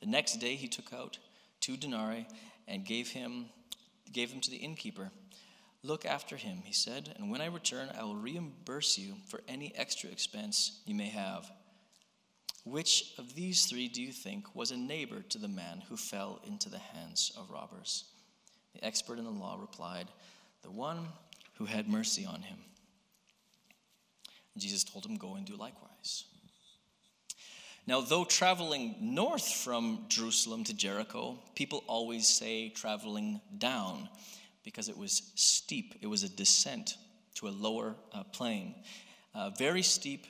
The 0.00 0.06
next 0.06 0.38
day 0.38 0.54
he 0.54 0.68
took 0.68 0.92
out 0.92 1.18
two 1.60 1.76
denarii 1.76 2.26
and 2.68 2.84
gave 2.84 3.10
him 3.10 3.46
gave 4.12 4.30
them 4.30 4.40
to 4.40 4.50
the 4.50 4.56
innkeeper. 4.56 5.10
Look 5.82 6.06
after 6.06 6.36
him, 6.36 6.62
he 6.64 6.72
said, 6.72 7.14
and 7.18 7.30
when 7.30 7.40
I 7.40 7.46
return, 7.46 7.90
I 7.98 8.04
will 8.04 8.14
reimburse 8.16 8.96
you 8.96 9.16
for 9.26 9.42
any 9.48 9.74
extra 9.76 10.08
expense 10.08 10.80
you 10.86 10.94
may 10.94 11.08
have. 11.08 11.50
Which 12.64 13.12
of 13.18 13.34
these 13.34 13.66
three 13.66 13.88
do 13.88 14.00
you 14.00 14.12
think 14.12 14.54
was 14.54 14.70
a 14.70 14.76
neighbor 14.76 15.20
to 15.28 15.38
the 15.38 15.48
man 15.48 15.82
who 15.88 15.96
fell 15.96 16.40
into 16.46 16.70
the 16.70 16.78
hands 16.78 17.32
of 17.36 17.50
robbers? 17.50 18.04
The 18.74 18.82
expert 18.82 19.18
in 19.18 19.24
the 19.24 19.30
law 19.30 19.58
replied, 19.60 20.08
The 20.62 20.70
one 20.70 21.08
who 21.56 21.66
had 21.66 21.88
mercy 21.88 22.24
on 22.24 22.40
him. 22.40 22.56
Jesus 24.56 24.84
told 24.84 25.04
him, 25.04 25.16
Go 25.16 25.34
and 25.34 25.44
do 25.44 25.56
likewise. 25.56 26.24
Now, 27.86 28.00
though 28.00 28.24
traveling 28.24 28.96
north 29.00 29.46
from 29.46 30.06
Jerusalem 30.08 30.64
to 30.64 30.74
Jericho, 30.74 31.38
people 31.54 31.84
always 31.86 32.26
say 32.26 32.70
traveling 32.70 33.40
down 33.58 34.08
because 34.64 34.88
it 34.88 34.96
was 34.96 35.32
steep. 35.34 35.94
It 36.00 36.06
was 36.06 36.22
a 36.22 36.28
descent 36.28 36.96
to 37.34 37.48
a 37.48 37.50
lower 37.50 37.94
uh, 38.12 38.24
plane. 38.24 38.74
Uh, 39.34 39.50
very 39.50 39.82
steep, 39.82 40.26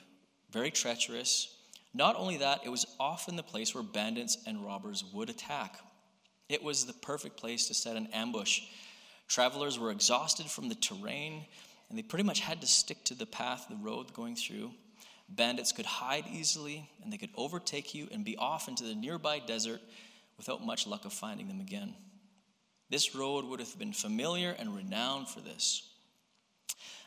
very 0.51 0.69
treacherous. 0.69 1.55
Not 1.93 2.17
only 2.17 2.37
that, 2.37 2.61
it 2.65 2.69
was 2.69 2.85
often 2.99 3.37
the 3.37 3.43
place 3.43 3.73
where 3.73 3.83
bandits 3.83 4.37
and 4.45 4.65
robbers 4.65 5.05
would 5.13 5.29
attack. 5.29 5.79
It 6.49 6.61
was 6.61 6.85
the 6.85 6.93
perfect 6.93 7.37
place 7.37 7.67
to 7.67 7.73
set 7.73 7.95
an 7.95 8.07
ambush. 8.11 8.63
Travelers 9.29 9.79
were 9.79 9.91
exhausted 9.91 10.47
from 10.47 10.67
the 10.67 10.75
terrain, 10.75 11.45
and 11.89 11.97
they 11.97 12.03
pretty 12.03 12.25
much 12.25 12.41
had 12.41 12.59
to 12.61 12.67
stick 12.67 13.03
to 13.05 13.15
the 13.15 13.25
path, 13.25 13.67
the 13.69 13.77
road 13.77 14.13
going 14.13 14.35
through. 14.35 14.71
Bandits 15.27 15.71
could 15.71 15.85
hide 15.85 16.25
easily, 16.31 16.89
and 17.03 17.11
they 17.11 17.17
could 17.17 17.31
overtake 17.35 17.93
you 17.95 18.07
and 18.11 18.23
be 18.23 18.37
off 18.37 18.67
into 18.67 18.83
the 18.83 18.95
nearby 18.95 19.39
desert 19.39 19.81
without 20.37 20.63
much 20.63 20.85
luck 20.85 21.05
of 21.05 21.13
finding 21.13 21.47
them 21.47 21.59
again. 21.59 21.95
This 22.89 23.15
road 23.15 23.45
would 23.45 23.59
have 23.59 23.77
been 23.79 23.93
familiar 23.93 24.51
and 24.51 24.75
renowned 24.75 25.27
for 25.27 25.41
this. 25.41 25.89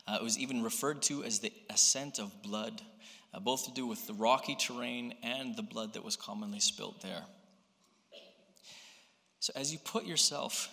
Uh, 0.07 0.17
it 0.21 0.23
was 0.23 0.39
even 0.39 0.63
referred 0.63 1.03
to 1.03 1.23
as 1.23 1.39
the 1.39 1.53
ascent 1.71 2.19
of 2.19 2.43
blood, 2.43 2.83
uh, 3.33 3.39
both 3.39 3.67
to 3.67 3.73
do 3.73 3.87
with 3.87 4.07
the 4.07 4.15
rocky 4.15 4.57
terrain 4.57 5.15
and 5.23 5.55
the 5.55 5.63
blood 5.63 5.95
that 5.95 6.05
was 6.05 6.17
commonly 6.17 6.61
spilt 6.61 7.01
there. 7.03 7.25
So, 9.41 9.53
as 9.55 9.73
you 9.73 9.79
put 9.79 10.05
yourself 10.05 10.69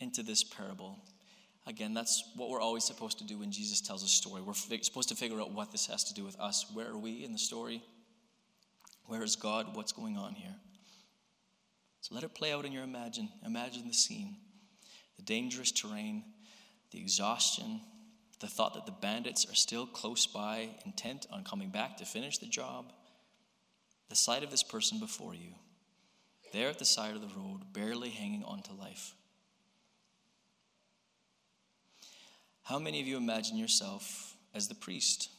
into 0.00 0.22
this 0.22 0.44
parable, 0.44 0.98
Again, 1.66 1.94
that's 1.94 2.22
what 2.36 2.50
we're 2.50 2.60
always 2.60 2.84
supposed 2.84 3.18
to 3.18 3.24
do 3.24 3.38
when 3.38 3.50
Jesus 3.50 3.80
tells 3.80 4.02
a 4.02 4.08
story. 4.08 4.42
We're 4.42 4.54
supposed 4.54 5.08
to 5.08 5.14
figure 5.14 5.40
out 5.40 5.52
what 5.52 5.72
this 5.72 5.86
has 5.86 6.04
to 6.04 6.14
do 6.14 6.24
with 6.24 6.38
us. 6.38 6.66
Where 6.72 6.88
are 6.88 6.98
we 6.98 7.24
in 7.24 7.32
the 7.32 7.38
story? 7.38 7.82
Where 9.06 9.22
is 9.22 9.36
God? 9.36 9.74
What's 9.74 9.92
going 9.92 10.16
on 10.16 10.34
here? 10.34 10.54
So 12.00 12.14
let 12.14 12.24
it 12.24 12.34
play 12.34 12.52
out 12.52 12.66
in 12.66 12.72
your 12.72 12.84
imagine. 12.84 13.30
Imagine 13.44 13.86
the 13.86 13.94
scene 13.94 14.36
the 15.16 15.22
dangerous 15.22 15.70
terrain, 15.70 16.24
the 16.90 16.98
exhaustion, 16.98 17.80
the 18.40 18.46
thought 18.48 18.74
that 18.74 18.84
the 18.84 18.92
bandits 18.92 19.48
are 19.48 19.54
still 19.54 19.86
close 19.86 20.26
by, 20.26 20.68
intent 20.84 21.26
on 21.32 21.44
coming 21.44 21.70
back 21.70 21.96
to 21.96 22.04
finish 22.04 22.38
the 22.38 22.46
job, 22.46 22.92
the 24.08 24.16
sight 24.16 24.42
of 24.42 24.50
this 24.50 24.64
person 24.64 24.98
before 24.98 25.34
you, 25.34 25.54
there 26.52 26.68
at 26.68 26.78
the 26.78 26.84
side 26.84 27.14
of 27.14 27.20
the 27.20 27.34
road, 27.36 27.60
barely 27.72 28.10
hanging 28.10 28.44
on 28.44 28.60
to 28.62 28.72
life. 28.72 29.14
How 32.64 32.78
many 32.78 33.00
of 33.00 33.06
you 33.06 33.16
imagine 33.16 33.56
yourself 33.56 34.36
as 34.54 34.68
the 34.68 34.74
priest? 34.74 35.30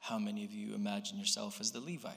How 0.00 0.18
many 0.18 0.44
of 0.44 0.52
you 0.52 0.74
imagine 0.74 1.18
yourself 1.18 1.60
as 1.60 1.70
the 1.70 1.80
Levite? 1.80 2.12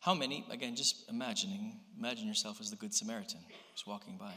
How 0.00 0.14
many, 0.14 0.44
again, 0.50 0.76
just 0.76 1.08
imagining, 1.08 1.80
imagine 1.98 2.26
yourself 2.26 2.60
as 2.60 2.70
the 2.70 2.76
Good 2.76 2.94
Samaritan 2.94 3.40
who's 3.72 3.86
walking 3.86 4.16
by? 4.16 4.34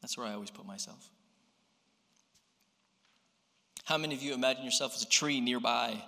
That's 0.00 0.16
where 0.16 0.26
I 0.26 0.32
always 0.32 0.50
put 0.50 0.66
myself. 0.66 1.10
How 3.84 3.98
many 3.98 4.14
of 4.14 4.22
you 4.22 4.34
imagine 4.34 4.64
yourself 4.64 4.94
as 4.94 5.02
a 5.02 5.08
tree 5.08 5.40
nearby, 5.40 6.02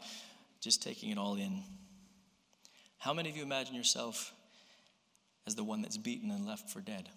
just 0.61 0.83
taking 0.83 1.11
it 1.11 1.19
all 1.19 1.35
in? 1.35 1.63
How 2.99 3.13
many 3.13 3.29
of 3.31 3.37
you 3.37 3.43
imagine 3.43 3.75
yourself 3.75 4.33
as 5.47 5.55
the 5.55 5.65
one 5.65 5.83
that's 5.83 5.97
beaten 5.97 6.31
and 6.31 6.47
left 6.47 6.71
for 6.71 6.81
dead. 6.81 7.09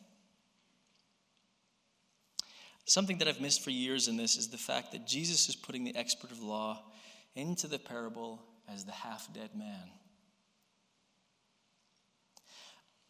Something 2.87 3.17
that 3.17 3.27
I've 3.27 3.41
missed 3.41 3.63
for 3.63 3.69
years 3.69 4.07
in 4.07 4.15
this 4.15 4.37
is 4.37 4.47
the 4.47 4.57
fact 4.57 4.93
that 4.93 5.05
Jesus 5.05 5.49
is 5.49 5.57
putting 5.57 5.83
the 5.83 5.95
expert 5.95 6.31
of 6.31 6.41
law 6.41 6.81
into 7.35 7.67
the 7.67 7.77
parable 7.77 8.41
as 8.73 8.85
the 8.85 8.93
half 8.93 9.27
dead 9.33 9.49
man. 9.55 9.91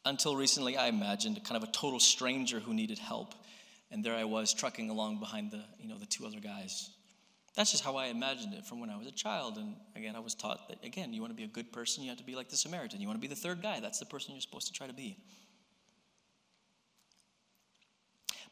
Until 0.03 0.35
recently, 0.35 0.77
I 0.77 0.87
imagined 0.87 1.39
kind 1.43 1.61
of 1.61 1.69
a 1.69 1.71
total 1.71 1.99
stranger 1.99 2.59
who 2.59 2.73
needed 2.73 2.97
help, 2.97 3.35
and 3.91 4.03
there 4.03 4.15
I 4.15 4.23
was 4.23 4.51
trucking 4.51 4.89
along 4.89 5.19
behind 5.19 5.51
the, 5.51 5.63
you 5.79 5.87
know, 5.87 5.99
the 5.99 6.05
two 6.07 6.25
other 6.25 6.39
guys. 6.39 6.89
That's 7.55 7.71
just 7.71 7.83
how 7.83 7.97
I 7.97 8.07
imagined 8.07 8.55
it 8.55 8.65
from 8.65 8.79
when 8.79 8.89
I 8.89 8.97
was 8.97 9.07
a 9.07 9.11
child. 9.11 9.57
And 9.57 9.75
again, 9.95 10.15
I 10.15 10.19
was 10.19 10.33
taught 10.33 10.69
that, 10.69 10.83
again, 10.83 11.13
you 11.13 11.21
want 11.21 11.33
to 11.33 11.37
be 11.37 11.43
a 11.43 11.47
good 11.47 11.71
person, 11.71 12.03
you 12.03 12.09
have 12.09 12.17
to 12.17 12.23
be 12.23 12.35
like 12.35 12.49
the 12.49 12.57
Samaritan. 12.57 12.99
You 12.99 13.07
want 13.07 13.17
to 13.17 13.27
be 13.27 13.33
the 13.33 13.39
third 13.39 13.61
guy, 13.61 13.79
that's 13.79 13.99
the 13.99 14.05
person 14.05 14.31
you're 14.31 14.41
supposed 14.41 14.67
to 14.67 14.73
try 14.73 14.87
to 14.87 14.93
be. 14.93 15.17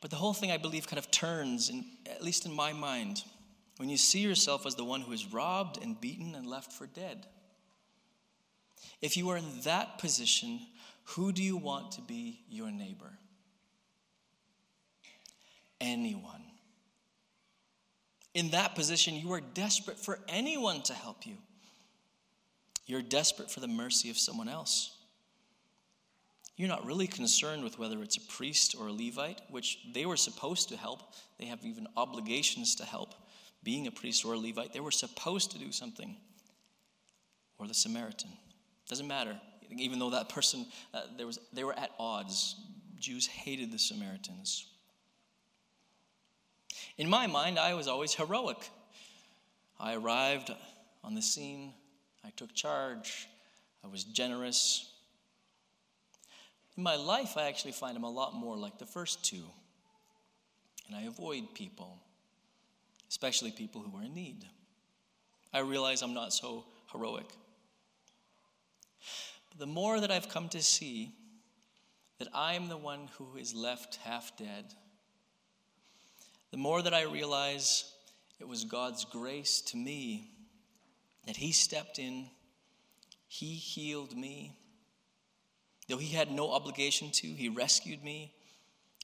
But 0.01 0.09
the 0.09 0.17
whole 0.17 0.33
thing, 0.33 0.51
I 0.51 0.57
believe, 0.57 0.87
kind 0.87 0.99
of 0.99 1.09
turns, 1.11 1.69
in, 1.69 1.85
at 2.05 2.23
least 2.23 2.45
in 2.45 2.53
my 2.53 2.73
mind, 2.73 3.23
when 3.77 3.89
you 3.89 3.97
see 3.97 4.19
yourself 4.19 4.65
as 4.65 4.75
the 4.75 4.83
one 4.83 5.01
who 5.01 5.11
is 5.11 5.33
robbed 5.33 5.81
and 5.81 5.99
beaten 5.99 6.35
and 6.35 6.47
left 6.47 6.71
for 6.71 6.85
dead. 6.85 7.25
If 9.01 9.17
you 9.17 9.29
are 9.29 9.37
in 9.37 9.61
that 9.63 9.97
position, 9.97 10.59
who 11.03 11.31
do 11.31 11.43
you 11.43 11.57
want 11.57 11.93
to 11.93 12.01
be 12.01 12.41
your 12.49 12.71
neighbor? 12.71 13.11
Anyone. 15.81 16.43
In 18.33 18.51
that 18.51 18.75
position, 18.75 19.15
you 19.15 19.31
are 19.33 19.41
desperate 19.41 19.99
for 19.99 20.19
anyone 20.27 20.81
to 20.83 20.93
help 20.93 21.25
you. 21.25 21.37
You're 22.85 23.01
desperate 23.01 23.49
for 23.49 23.59
the 23.59 23.67
mercy 23.67 24.09
of 24.09 24.17
someone 24.17 24.49
else. 24.49 24.94
You're 26.55 26.69
not 26.69 26.85
really 26.85 27.07
concerned 27.07 27.63
with 27.63 27.77
whether 27.77 28.01
it's 28.01 28.17
a 28.17 28.21
priest 28.21 28.75
or 28.79 28.87
a 28.87 28.91
Levite, 28.91 29.41
which 29.49 29.79
they 29.93 30.05
were 30.05 30.15
supposed 30.15 30.69
to 30.69 30.77
help. 30.77 31.13
They 31.37 31.45
have 31.45 31.65
even 31.65 31.87
obligations 31.97 32.75
to 32.75 32.85
help. 32.85 33.13
Being 33.63 33.87
a 33.87 33.91
priest 33.91 34.23
or 34.23 34.33
a 34.33 34.37
Levite, 34.37 34.71
they 34.71 34.79
were 34.79 34.91
supposed 34.91 35.51
to 35.51 35.59
do 35.59 35.71
something. 35.71 36.15
Or 37.57 37.67
the 37.67 37.73
Samaritan. 37.73 38.29
Doesn't 38.87 39.07
matter. 39.07 39.39
Even 39.69 39.99
though 39.99 40.11
that 40.11 40.29
person, 40.29 40.65
uh, 40.93 41.01
there 41.17 41.25
was, 41.25 41.39
they 41.51 41.63
were 41.63 41.77
at 41.77 41.91
odds. 41.99 42.55
Jews 42.99 43.27
hated 43.27 43.71
the 43.71 43.79
Samaritans. 43.79 44.67
In 46.97 47.09
my 47.09 47.27
mind, 47.27 47.59
I 47.59 47.73
was 47.73 47.87
always 47.87 48.13
heroic. 48.13 48.69
I 49.79 49.95
arrived 49.95 50.51
on 51.03 51.15
the 51.15 51.21
scene, 51.21 51.73
I 52.23 52.29
took 52.35 52.53
charge, 52.53 53.27
I 53.83 53.87
was 53.87 54.03
generous. 54.03 54.91
In 56.77 56.83
my 56.83 56.95
life, 56.95 57.37
I 57.37 57.47
actually 57.47 57.71
find 57.71 57.95
I'm 57.95 58.03
a 58.03 58.09
lot 58.09 58.33
more 58.33 58.57
like 58.57 58.77
the 58.77 58.85
first 58.85 59.23
two. 59.23 59.43
And 60.87 60.95
I 60.95 61.03
avoid 61.03 61.53
people, 61.53 61.97
especially 63.09 63.51
people 63.51 63.81
who 63.81 63.97
are 63.97 64.03
in 64.03 64.13
need. 64.13 64.45
I 65.53 65.59
realize 65.59 66.01
I'm 66.01 66.13
not 66.13 66.33
so 66.33 66.65
heroic. 66.91 67.27
But 69.49 69.59
the 69.59 69.65
more 69.65 69.99
that 69.99 70.11
I've 70.11 70.29
come 70.29 70.49
to 70.49 70.61
see 70.61 71.11
that 72.19 72.27
I 72.33 72.53
am 72.53 72.67
the 72.67 72.77
one 72.77 73.09
who 73.17 73.37
is 73.37 73.55
left 73.55 73.97
half 74.03 74.37
dead, 74.37 74.65
the 76.51 76.57
more 76.57 76.81
that 76.81 76.93
I 76.93 77.03
realize 77.03 77.91
it 78.39 78.47
was 78.47 78.63
God's 78.63 79.05
grace 79.05 79.61
to 79.61 79.77
me 79.77 80.29
that 81.25 81.37
He 81.37 81.51
stepped 81.51 81.99
in, 81.99 82.27
He 83.27 83.53
healed 83.53 84.15
me, 84.15 84.53
Though 85.87 85.97
he 85.97 86.13
had 86.15 86.31
no 86.31 86.51
obligation 86.51 87.11
to, 87.11 87.27
he 87.27 87.49
rescued 87.49 88.03
me. 88.03 88.33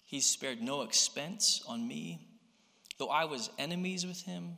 He 0.06 0.20
spared 0.20 0.62
no 0.62 0.82
expense 0.82 1.62
on 1.68 1.88
me. 1.88 2.28
Though 2.98 3.10
I 3.10 3.26
was 3.26 3.50
enemies 3.58 4.06
with 4.06 4.24
him, 4.24 4.58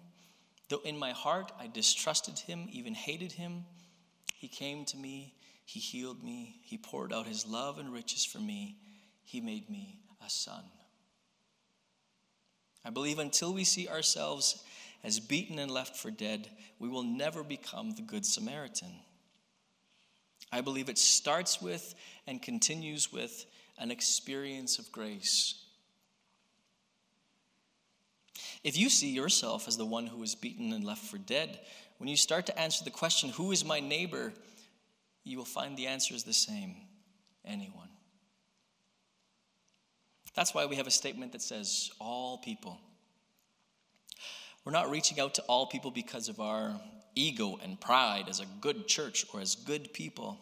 though 0.69 0.81
in 0.83 0.97
my 0.97 1.11
heart 1.11 1.51
I 1.59 1.67
distrusted 1.67 2.39
him, 2.39 2.67
even 2.71 2.93
hated 2.93 3.33
him, 3.33 3.65
he 4.35 4.47
came 4.47 4.85
to 4.85 4.97
me, 4.97 5.35
he 5.65 5.79
healed 5.79 6.23
me, 6.23 6.59
he 6.63 6.77
poured 6.77 7.13
out 7.13 7.27
his 7.27 7.47
love 7.47 7.77
and 7.77 7.93
riches 7.93 8.25
for 8.25 8.39
me, 8.39 8.77
he 9.23 9.39
made 9.39 9.69
me 9.69 9.99
a 10.25 10.29
son. 10.29 10.63
I 12.85 12.89
believe 12.89 13.19
until 13.19 13.53
we 13.53 13.63
see 13.63 13.87
ourselves 13.87 14.61
as 15.03 15.19
beaten 15.19 15.59
and 15.59 15.71
left 15.71 15.95
for 15.95 16.11
dead, 16.11 16.49
we 16.79 16.89
will 16.89 17.03
never 17.03 17.43
become 17.43 17.91
the 17.91 18.01
Good 18.01 18.25
Samaritan. 18.25 18.93
I 20.53 20.61
believe 20.61 20.87
it 20.87 20.99
starts 20.99 21.59
with 21.59 21.95
and 22.27 22.39
continues 22.39 23.11
with 23.11 23.47
an 23.79 23.89
experience 23.89 24.77
of 24.77 24.91
grace. 24.91 25.55
If 28.63 28.77
you 28.77 28.91
see 28.91 29.09
yourself 29.09 29.67
as 29.67 29.77
the 29.77 29.85
one 29.85 30.05
who 30.05 30.17
was 30.17 30.35
beaten 30.35 30.71
and 30.71 30.83
left 30.83 31.03
for 31.05 31.17
dead, 31.17 31.59
when 31.97 32.07
you 32.07 32.15
start 32.15 32.45
to 32.45 32.59
answer 32.59 32.83
the 32.83 32.91
question, 32.91 33.31
Who 33.31 33.51
is 33.51 33.65
my 33.65 33.79
neighbor? 33.79 34.31
you 35.23 35.37
will 35.37 35.45
find 35.45 35.75
the 35.75 35.87
answer 35.87 36.13
is 36.13 36.23
the 36.23 36.33
same 36.33 36.75
anyone. 37.45 37.87
That's 40.35 40.53
why 40.53 40.65
we 40.65 40.75
have 40.75 40.85
a 40.85 40.91
statement 40.91 41.31
that 41.31 41.41
says, 41.41 41.89
All 41.99 42.37
people. 42.37 42.79
We're 44.65 44.71
not 44.71 44.91
reaching 44.91 45.19
out 45.19 45.33
to 45.35 45.41
all 45.43 45.65
people 45.65 45.89
because 45.89 46.29
of 46.29 46.39
our 46.39 46.79
ego 47.15 47.59
and 47.61 47.79
pride 47.79 48.25
as 48.29 48.39
a 48.39 48.45
good 48.61 48.87
church 48.87 49.25
or 49.33 49.41
as 49.41 49.55
good 49.55 49.93
people. 49.93 50.39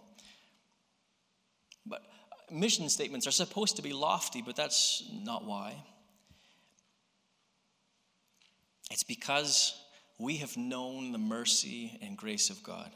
But 1.85 2.01
mission 2.51 2.89
statements 2.89 3.27
are 3.27 3.31
supposed 3.31 3.77
to 3.77 3.81
be 3.81 3.93
lofty, 3.93 4.41
but 4.41 4.55
that's 4.55 5.03
not 5.11 5.45
why. 5.45 5.83
It's 8.91 9.03
because 9.03 9.73
we 10.17 10.37
have 10.37 10.57
known 10.57 11.11
the 11.11 11.17
mercy 11.17 11.97
and 12.01 12.17
grace 12.17 12.49
of 12.49 12.61
God. 12.61 12.91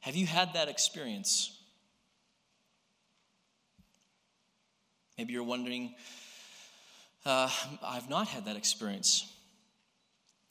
Have 0.00 0.16
you 0.16 0.26
had 0.26 0.54
that 0.54 0.68
experience? 0.68 1.54
Maybe 5.18 5.32
you're 5.32 5.42
wondering, 5.42 5.94
uh, 7.26 7.50
I've 7.82 8.08
not 8.08 8.28
had 8.28 8.44
that 8.44 8.56
experience. 8.56 9.26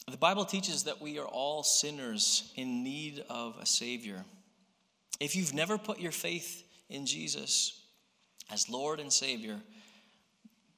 The 0.10 0.18
Bible 0.18 0.46
teaches 0.46 0.84
that 0.84 1.02
we 1.02 1.20
are 1.20 1.26
all 1.26 1.64
sinners 1.64 2.54
in 2.56 2.82
need 2.82 3.24
of 3.30 3.58
a 3.60 3.66
Savior. 3.66 4.24
If 5.20 5.36
you've 5.36 5.54
never 5.54 5.78
put 5.78 6.00
your 6.00 6.14
faith 6.14 6.64
in 6.90 7.06
Jesus 7.06 7.82
as 8.50 8.70
Lord 8.70 9.02
and 9.02 9.12
Savior, 9.12 9.60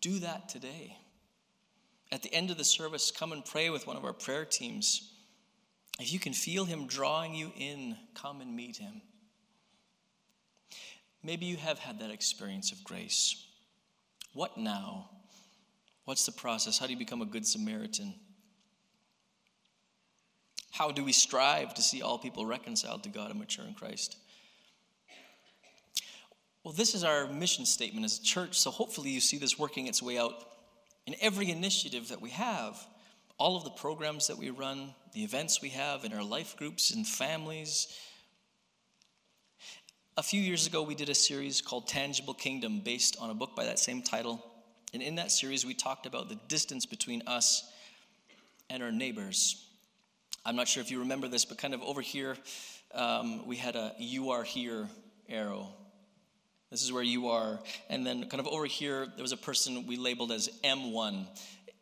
do 0.02 0.18
that 0.20 0.50
today. 0.50 0.98
At 2.12 2.24
the 2.24 2.34
end 2.34 2.50
of 2.50 2.58
the 2.58 2.64
service, 2.64 3.12
come 3.12 3.32
and 3.32 3.46
pray 3.46 3.70
with 3.70 3.86
one 3.86 3.98
of 3.98 4.04
our 4.04 4.14
prayer 4.14 4.46
teams. 4.46 5.14
If 6.00 6.12
you 6.12 6.18
can 6.18 6.34
feel 6.34 6.66
Him 6.66 6.88
drawing 6.88 7.36
you 7.36 7.52
in, 7.56 7.98
come 8.16 8.42
and 8.42 8.56
meet 8.56 8.78
Him. 8.78 9.02
Maybe 11.24 11.46
you 11.46 11.58
have 11.58 11.78
had 11.78 12.00
that 12.00 12.10
experience 12.10 12.72
of 12.72 12.84
grace. 12.84 13.46
What 14.34 14.58
now? 14.58 15.12
What's 16.06 16.26
the 16.26 16.32
process? 16.32 16.80
How 16.80 16.88
do 16.88 16.94
you 16.94 16.98
become 16.98 17.22
a 17.22 17.28
good 17.28 17.46
Samaritan? 17.46 18.16
How 20.80 20.92
do 20.92 21.04
we 21.04 21.12
strive 21.12 21.74
to 21.74 21.82
see 21.82 22.02
all 22.02 22.18
people 22.18 22.46
reconciled 22.46 23.04
to 23.04 23.10
God 23.10 23.32
and 23.32 23.38
mature 23.38 23.66
in 23.66 23.74
Christ? 23.74 24.16
Well, 26.64 26.74
this 26.74 26.96
is 26.96 27.04
our 27.04 27.28
mission 27.28 27.66
statement 27.66 28.06
as 28.06 28.18
a 28.18 28.24
church, 28.24 28.58
so 28.58 28.72
hopefully 28.72 29.10
you 29.10 29.20
see 29.20 29.38
this 29.38 29.60
working 29.60 29.88
its 29.88 30.02
way 30.02 30.18
out 30.18 30.42
in 31.06 31.16
every 31.20 31.52
initiative 31.52 32.08
that 32.08 32.22
we 32.22 32.30
have, 32.30 32.80
all 33.38 33.58
of 33.58 33.66
the 33.66 33.72
programs 33.72 34.28
that 34.28 34.38
we 34.38 34.52
run, 34.52 34.94
the 35.12 35.22
events 35.22 35.62
we 35.62 35.68
have 35.68 36.06
in 36.06 36.14
our 36.14 36.24
life 36.24 36.56
groups 36.56 36.92
and 36.92 37.06
families. 37.06 37.94
A 40.16 40.24
few 40.24 40.40
years 40.40 40.66
ago, 40.66 40.82
we 40.82 40.96
did 40.96 41.10
a 41.10 41.16
series 41.16 41.60
called 41.60 41.90
Tangible 41.90 42.34
Kingdom 42.34 42.80
based 42.80 43.18
on 43.20 43.30
a 43.30 43.36
book 43.36 43.54
by 43.54 43.66
that 43.66 43.80
same 43.80 44.02
title. 44.02 44.50
And 44.94 45.04
in 45.04 45.16
that 45.16 45.34
series, 45.34 45.66
we 45.66 45.74
talked 45.74 46.06
about 46.06 46.30
the 46.30 46.40
distance 46.48 46.86
between 46.86 47.24
us 47.28 47.70
and 48.70 48.82
our 48.82 48.94
neighbors. 48.94 49.66
I'm 50.46 50.56
not 50.56 50.68
sure 50.68 50.82
if 50.82 50.92
you 50.92 51.00
remember 51.00 51.28
this, 51.28 51.46
but 51.46 51.58
kind 51.58 51.74
of 51.74 51.82
over 51.82 52.02
here, 52.02 52.38
um, 52.94 53.46
we 53.46 53.56
had 53.56 53.76
a 53.76 53.94
you 54.00 54.32
are 54.32 54.44
here 54.44 54.88
arrow. 55.28 55.68
This 56.72 56.84
is 56.84 56.92
where 56.92 57.04
you 57.04 57.30
are. 57.30 57.60
And 57.90 58.06
then, 58.06 58.30
kind 58.30 58.40
of 58.40 58.48
over 58.48 58.66
here, 58.66 59.08
there 59.16 59.24
was 59.24 59.32
a 59.32 59.38
person 59.38 59.88
we 59.88 59.98
labeled 59.98 60.32
as 60.32 60.50
M1. 60.64 61.26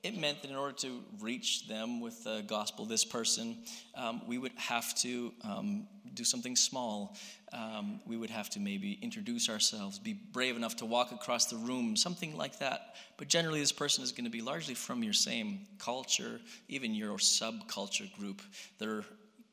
It 0.03 0.17
meant 0.17 0.41
that 0.41 0.51
in 0.51 0.55
order 0.55 0.75
to 0.77 1.03
reach 1.19 1.67
them 1.67 1.99
with 1.99 2.23
the 2.23 2.43
gospel, 2.47 2.85
this 2.85 3.03
person, 3.03 3.57
um, 3.95 4.21
we 4.27 4.37
would 4.37 4.53
have 4.55 4.95
to 4.99 5.33
um, 5.43 5.87
do 6.13 6.23
something 6.23 6.55
small. 6.55 7.15
Um, 7.51 7.99
we 8.05 8.15
would 8.15 8.29
have 8.29 8.49
to 8.51 8.59
maybe 8.59 8.99
introduce 9.01 9.49
ourselves, 9.49 9.99
be 9.99 10.13
brave 10.13 10.55
enough 10.55 10.75
to 10.77 10.85
walk 10.85 11.11
across 11.11 11.45
the 11.45 11.57
room, 11.57 11.95
something 11.95 12.37
like 12.37 12.59
that. 12.59 12.95
But 13.17 13.27
generally, 13.27 13.59
this 13.59 13.71
person 13.71 14.03
is 14.03 14.11
going 14.11 14.25
to 14.25 14.31
be 14.31 14.41
largely 14.41 14.75
from 14.75 15.03
your 15.03 15.13
same 15.13 15.61
culture, 15.79 16.39
even 16.67 16.93
your 16.93 17.17
subculture 17.17 18.11
group. 18.17 18.41
They're 18.79 19.03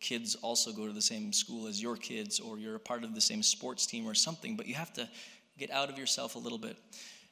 kids 0.04 0.34
also 0.42 0.70
go 0.70 0.86
to 0.86 0.92
the 0.92 1.00
same 1.00 1.32
school 1.32 1.66
as 1.66 1.80
your 1.80 1.96
kids, 1.96 2.38
or 2.38 2.58
you're 2.58 2.74
a 2.74 2.80
part 2.80 3.04
of 3.04 3.14
the 3.14 3.20
same 3.20 3.42
sports 3.42 3.86
team 3.86 4.06
or 4.06 4.14
something, 4.14 4.54
but 4.54 4.66
you 4.66 4.74
have 4.74 4.92
to 4.92 5.08
get 5.58 5.70
out 5.70 5.88
of 5.88 5.98
yourself 5.98 6.34
a 6.34 6.38
little 6.38 6.58
bit. 6.58 6.76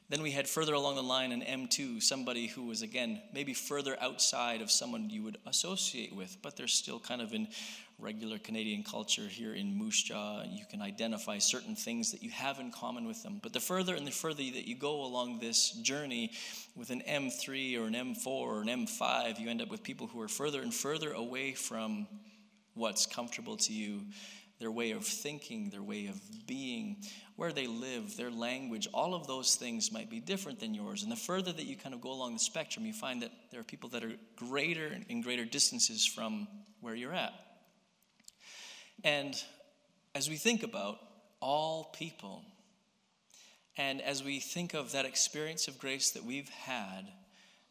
Then 0.09 0.21
we 0.21 0.31
had 0.31 0.47
further 0.47 0.73
along 0.73 0.95
the 0.95 1.03
line 1.03 1.31
an 1.31 1.41
M2, 1.41 2.03
somebody 2.03 2.47
who 2.47 2.63
was, 2.63 2.81
again, 2.81 3.21
maybe 3.33 3.53
further 3.53 3.97
outside 4.01 4.61
of 4.61 4.69
someone 4.69 5.09
you 5.09 5.23
would 5.23 5.37
associate 5.45 6.13
with, 6.13 6.37
but 6.41 6.55
they're 6.55 6.67
still 6.67 6.99
kind 6.99 7.21
of 7.21 7.33
in 7.33 7.47
regular 7.99 8.37
Canadian 8.37 8.83
culture 8.83 9.27
here 9.27 9.53
in 9.53 9.77
Moose 9.77 10.03
Jaw. 10.03 10.43
You 10.43 10.65
can 10.69 10.81
identify 10.81 11.37
certain 11.37 11.75
things 11.75 12.11
that 12.11 12.21
you 12.21 12.29
have 12.31 12.59
in 12.59 12.71
common 12.71 13.07
with 13.07 13.23
them. 13.23 13.39
But 13.41 13.53
the 13.53 13.59
further 13.59 13.95
and 13.95 14.05
the 14.05 14.11
further 14.11 14.43
that 14.43 14.67
you 14.67 14.75
go 14.75 15.03
along 15.03 15.39
this 15.39 15.71
journey 15.71 16.31
with 16.75 16.89
an 16.89 17.01
M3 17.07 17.79
or 17.79 17.85
an 17.85 17.93
M4 17.93 18.27
or 18.27 18.61
an 18.61 18.67
M5, 18.67 19.39
you 19.39 19.49
end 19.49 19.61
up 19.61 19.69
with 19.69 19.83
people 19.83 20.07
who 20.07 20.21
are 20.21 20.27
further 20.27 20.61
and 20.61 20.73
further 20.73 21.13
away 21.13 21.53
from 21.53 22.07
what's 22.73 23.05
comfortable 23.05 23.55
to 23.55 23.73
you, 23.73 24.01
their 24.63 24.71
way 24.71 24.91
of 24.91 25.03
thinking, 25.03 25.69
their 25.69 25.83
way 25.83 26.07
of 26.07 26.17
being, 26.47 26.95
where 27.35 27.51
they 27.51 27.67
live, 27.67 28.15
their 28.15 28.31
language, 28.31 28.87
all 28.93 29.13
of 29.13 29.27
those 29.27 29.55
things 29.55 29.91
might 29.91 30.09
be 30.09 30.21
different 30.21 30.61
than 30.61 30.73
yours. 30.73 31.03
And 31.03 31.11
the 31.11 31.17
further 31.17 31.51
that 31.51 31.65
you 31.65 31.75
kind 31.75 31.93
of 31.93 31.99
go 31.99 32.13
along 32.13 32.31
the 32.31 32.39
spectrum, 32.39 32.85
you 32.85 32.93
find 32.93 33.23
that 33.23 33.31
there 33.51 33.59
are 33.59 33.65
people 33.65 33.89
that 33.89 34.05
are 34.05 34.13
greater 34.37 34.89
in 35.09 35.19
greater 35.21 35.43
distances 35.43 36.05
from 36.05 36.47
where 36.79 36.95
you're 36.95 37.13
at. 37.13 37.33
And 39.03 39.35
as 40.15 40.29
we 40.29 40.37
think 40.37 40.63
about 40.63 40.97
all 41.41 41.91
people, 41.93 42.41
and 43.75 44.01
as 44.01 44.23
we 44.23 44.39
think 44.39 44.73
of 44.73 44.93
that 44.93 45.03
experience 45.03 45.67
of 45.67 45.77
grace 45.77 46.11
that 46.11 46.23
we've 46.23 46.47
had, 46.47 47.01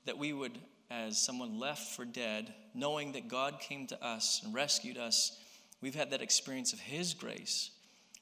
that 0.05 0.19
we 0.19 0.35
would, 0.35 0.59
as 0.91 1.25
someone 1.25 1.59
left 1.59 1.97
for 1.97 2.05
dead, 2.05 2.53
knowing 2.75 3.13
that 3.13 3.29
God 3.29 3.61
came 3.61 3.87
to 3.87 4.05
us 4.05 4.43
and 4.45 4.53
rescued 4.53 4.99
us, 4.99 5.39
we've 5.83 5.95
had 5.95 6.11
that 6.13 6.23
experience 6.23 6.73
of 6.73 6.81
His 6.81 7.13
grace. 7.13 7.71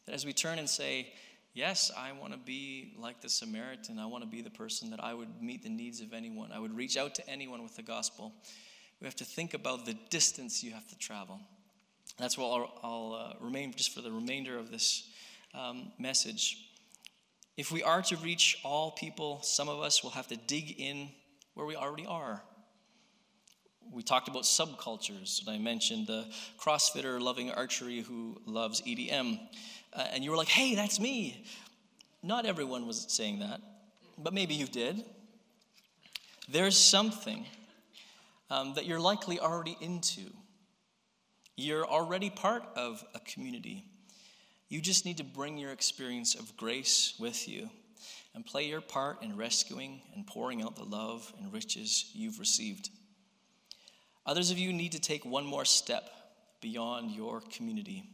That 0.07 0.15
as 0.15 0.25
we 0.25 0.33
turn 0.33 0.59
and 0.59 0.69
say, 0.69 1.13
Yes, 1.53 1.91
I 1.97 2.13
want 2.13 2.33
to 2.33 2.39
be 2.39 2.93
like 2.97 3.21
the 3.21 3.29
Samaritan. 3.29 3.99
I 3.99 4.07
want 4.07 4.23
to 4.23 4.31
be 4.31 4.41
the 4.41 4.51
person 4.51 4.91
that 4.91 5.03
I 5.03 5.15
would 5.15 5.43
meet 5.43 5.65
the 5.65 5.69
needs 5.69 6.01
of 6.01 6.13
anyone. 6.13 6.53
I 6.53 6.61
would 6.61 6.77
reach 6.77 6.97
out 6.97 7.17
to 7.17 7.29
anyone 7.29 7.65
with 7.65 7.75
the 7.75 7.83
gospel. 7.83 8.33
We 9.01 9.07
have 9.07 9.17
to 9.17 9.25
think 9.25 9.53
about 9.55 9.85
the 9.85 9.95
distance 10.11 10.63
you 10.63 10.71
have 10.73 10.87
to 10.89 10.99
travel. 10.99 11.41
That's 12.19 12.39
where 12.39 12.47
I'll, 12.47 12.81
I'll 12.83 13.13
uh, 13.15 13.45
remain 13.45 13.73
just 13.73 13.93
for 13.93 14.01
the 14.01 14.13
remainder 14.13 14.59
of 14.59 14.71
this 14.71 15.09
um, 15.53 15.91
message. 15.99 16.69
If 17.57 17.73
we 17.73 17.83
are 17.83 18.03
to 18.03 18.17
reach 18.19 18.59
all 18.65 18.93
people, 18.93 19.43
some 19.43 19.69
of 19.69 19.81
us 19.81 20.05
will 20.05 20.11
have 20.11 20.29
to 20.29 20.37
dig 20.37 20.79
in 20.79 21.09
where 21.55 21.67
we 21.67 21.75
already 21.75 22.07
are. 22.07 22.43
We 23.93 24.03
talked 24.03 24.29
about 24.29 24.45
subcultures. 24.45 25.41
And 25.41 25.51
I 25.51 25.59
mentioned 25.59 26.07
the 26.07 26.27
CrossFitter 26.59 27.21
loving 27.21 27.51
archery 27.51 28.01
who 28.01 28.41
loves 28.47 28.83
EDM 28.83 29.39
uh, 29.93 30.07
and 30.13 30.23
you 30.23 30.31
were 30.31 30.37
like, 30.37 30.49
hey, 30.49 30.75
that's 30.75 31.01
me. 31.01 31.45
Not 32.23 32.47
everyone 32.47 32.87
was 32.87 33.07
saying 33.09 33.41
that, 33.41 33.61
but 34.19 34.33
maybe 34.33 34.55
you 34.55 34.67
did. 34.67 35.05
There's 36.49 36.77
something 36.77 37.47
um, 38.51 38.75
that 38.75 38.87
you're 38.87 39.01
likely 39.01 39.41
already 39.41 39.77
into. 39.81 40.23
You're 41.57 41.87
already 41.87 42.31
part 42.31 42.63
of 42.77 43.05
a 43.15 43.21
community. 43.21 43.85
You 44.69 44.81
just 44.81 45.05
need 45.05 45.19
to 45.19 45.25
bring 45.25 45.59
your 45.59 45.73
experience 45.73 46.35
of 46.35 46.57
grace 46.57 47.15
with 47.19 47.49
you 47.49 47.71
and 48.35 48.47
play 48.47 48.69
your 48.69 48.81
part 48.81 49.23
in 49.23 49.37
rescuing 49.37 50.01
and 50.15 50.27
pouring 50.27 50.63
out 50.63 50.77
the 50.77 50.85
love 50.85 51.33
and 51.39 51.53
riches 51.53 52.11
you've 52.15 52.39
received. 52.39 52.91
Others 54.31 54.51
of 54.51 54.59
you 54.59 54.73
need 54.73 54.93
to 54.93 55.01
take 55.01 55.27
one 55.27 55.45
more 55.45 55.67
step 55.67 56.09
beyond 56.63 57.11
your 57.11 57.43
community 57.53 58.05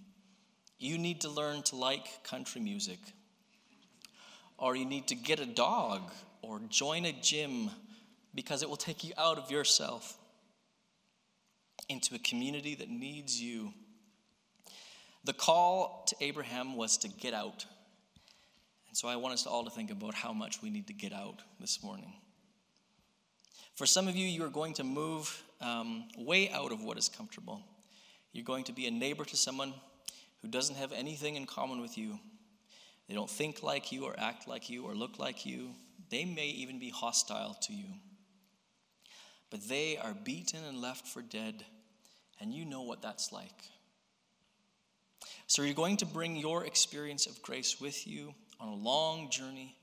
you 0.79 0.99
need 0.99 1.23
to 1.23 1.29
learn 1.29 1.63
to 1.63 1.77
like 1.77 2.23
country 2.25 2.61
music, 2.61 2.99
or 4.59 4.77
you 4.77 4.85
need 4.85 5.09
to 5.09 5.15
get 5.15 5.41
a 5.41 5.47
dog, 5.47 6.13
or 6.43 6.61
join 6.69 7.05
a 7.07 7.13
gym 7.13 7.71
because 8.35 8.63
it 8.63 8.69
will 8.69 8.77
take 8.77 9.03
you 9.03 9.13
out 9.17 9.39
of 9.39 9.51
yourself 9.51 10.19
into 11.89 12.15
a 12.15 12.19
community 12.19 12.75
that 12.75 12.91
needs 12.91 13.41
you. 13.41 13.73
The 15.25 15.33
call 15.33 16.05
to 16.09 16.17
Abraham 16.21 16.77
was 16.77 16.99
to 16.99 17.09
get 17.09 17.33
out. 17.33 17.65
And 18.89 18.97
so 18.97 19.09
I 19.09 19.17
want 19.17 19.35
us 19.35 19.47
all 19.47 19.65
to 19.65 19.71
think 19.71 19.91
about 19.91 20.15
how 20.15 20.33
much 20.33 20.63
we 20.63 20.71
need 20.71 20.87
to 20.89 20.93
get 20.93 21.13
out 21.13 21.41
this 21.59 21.83
morning. 21.83 22.13
For 23.75 23.87
some 23.87 24.09
of 24.09 24.17
you, 24.17 24.27
you 24.27 24.45
are 24.45 24.51
going 24.51 24.75
to 24.75 24.85
move 24.85 25.43
um, 25.61 26.05
way 26.19 26.51
out 26.51 26.73
of 26.73 26.83
what 26.83 26.99
is 26.99 27.09
comfortable. 27.09 27.63
You're 28.33 28.45
going 28.45 28.65
to 28.65 28.73
be 28.73 28.87
a 28.87 28.91
neighbor 28.91 29.25
to 29.25 29.37
someone 29.37 29.73
who 30.43 30.49
doesn't 30.49 30.77
have 30.77 30.93
anything 30.93 31.37
in 31.37 31.47
common 31.47 31.81
with 31.81 31.97
you. 31.97 32.19
They 33.09 33.15
don't 33.15 33.31
think 33.31 33.63
like 33.63 33.93
you 33.93 34.05
or 34.05 34.15
act 34.19 34.49
like 34.49 34.69
you 34.69 34.85
or 34.85 34.95
look 34.95 35.19
like 35.19 35.47
you. 35.47 35.71
They 36.11 36.25
may 36.25 36.49
even 36.49 36.79
be 36.79 36.91
hostile 36.91 37.57
to 37.63 37.73
you. 37.73 37.87
But 39.51 39.69
they 39.69 39.97
are 39.97 40.15
beaten 40.15 40.65
and 40.65 40.81
left 40.81 41.07
for 41.07 41.23
dead, 41.23 41.65
and 42.41 42.53
you 42.53 42.65
know 42.65 42.83
what 42.83 43.01
that's 43.01 43.33
like. 43.33 43.71
So 45.47 45.63
you're 45.63 45.75
going 45.75 45.97
to 45.99 46.07
bring 46.07 46.37
your 46.37 46.65
experience 46.65 47.27
of 47.27 47.41
grace 47.43 47.81
with 47.81 48.07
you 48.07 48.35
on 48.61 48.69
a 48.69 48.75
long 48.75 49.31
journey 49.31 49.77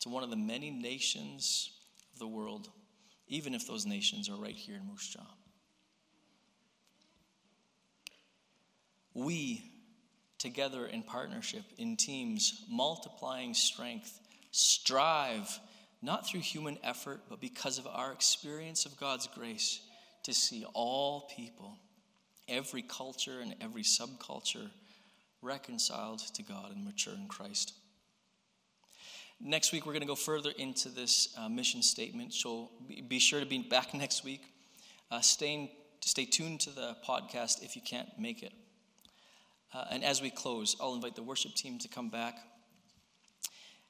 to 0.00 0.08
one 0.08 0.22
of 0.22 0.30
the 0.30 0.36
many 0.36 0.70
nations 0.70 1.70
of 2.12 2.18
the 2.18 2.26
world, 2.28 2.68
even 3.28 3.54
if 3.54 3.66
those 3.66 3.86
nations 3.86 4.28
are 4.28 4.36
right 4.36 4.54
here 4.54 4.76
in 4.76 4.86
Moose 4.86 5.08
Jaw. 5.08 5.26
We 9.14 9.70
together 10.38 10.86
in 10.86 11.02
partnership, 11.02 11.64
in 11.78 11.96
teams, 11.96 12.64
multiplying 12.70 13.54
strength, 13.54 14.20
strive, 14.50 15.58
not 16.02 16.26
through 16.26 16.40
human 16.40 16.78
effort, 16.84 17.20
but 17.28 17.40
because 17.40 17.78
of 17.78 17.86
our 17.86 18.12
experience 18.12 18.84
of 18.84 18.98
God's 18.98 19.26
grace, 19.26 19.80
to 20.24 20.34
see 20.34 20.64
all 20.74 21.30
people, 21.34 21.78
every 22.48 22.82
culture 22.82 23.40
and 23.40 23.54
every 23.60 23.82
subculture, 23.82 24.70
reconciled 25.40 26.18
to 26.34 26.42
God 26.42 26.72
and 26.74 26.84
mature 26.84 27.14
in 27.14 27.28
Christ. 27.28 27.72
Next 29.40 29.70
week, 29.72 29.84
we're 29.84 29.92
going 29.92 30.00
to 30.02 30.06
go 30.06 30.14
further 30.14 30.50
into 30.56 30.88
this 30.88 31.34
uh, 31.38 31.48
mission 31.48 31.82
statement. 31.82 32.32
So 32.32 32.70
be 33.08 33.18
sure 33.18 33.40
to 33.40 33.46
be 33.46 33.58
back 33.58 33.92
next 33.94 34.24
week. 34.24 34.42
Uh, 35.10 35.20
stay, 35.20 35.72
stay 36.00 36.24
tuned 36.24 36.60
to 36.60 36.70
the 36.70 36.96
podcast 37.06 37.62
if 37.62 37.76
you 37.76 37.82
can't 37.82 38.08
make 38.18 38.42
it. 38.42 38.52
Uh, 39.74 39.84
and 39.90 40.02
as 40.02 40.22
we 40.22 40.30
close, 40.30 40.76
I'll 40.80 40.94
invite 40.94 41.16
the 41.16 41.22
worship 41.22 41.54
team 41.54 41.78
to 41.80 41.88
come 41.88 42.08
back. 42.08 42.38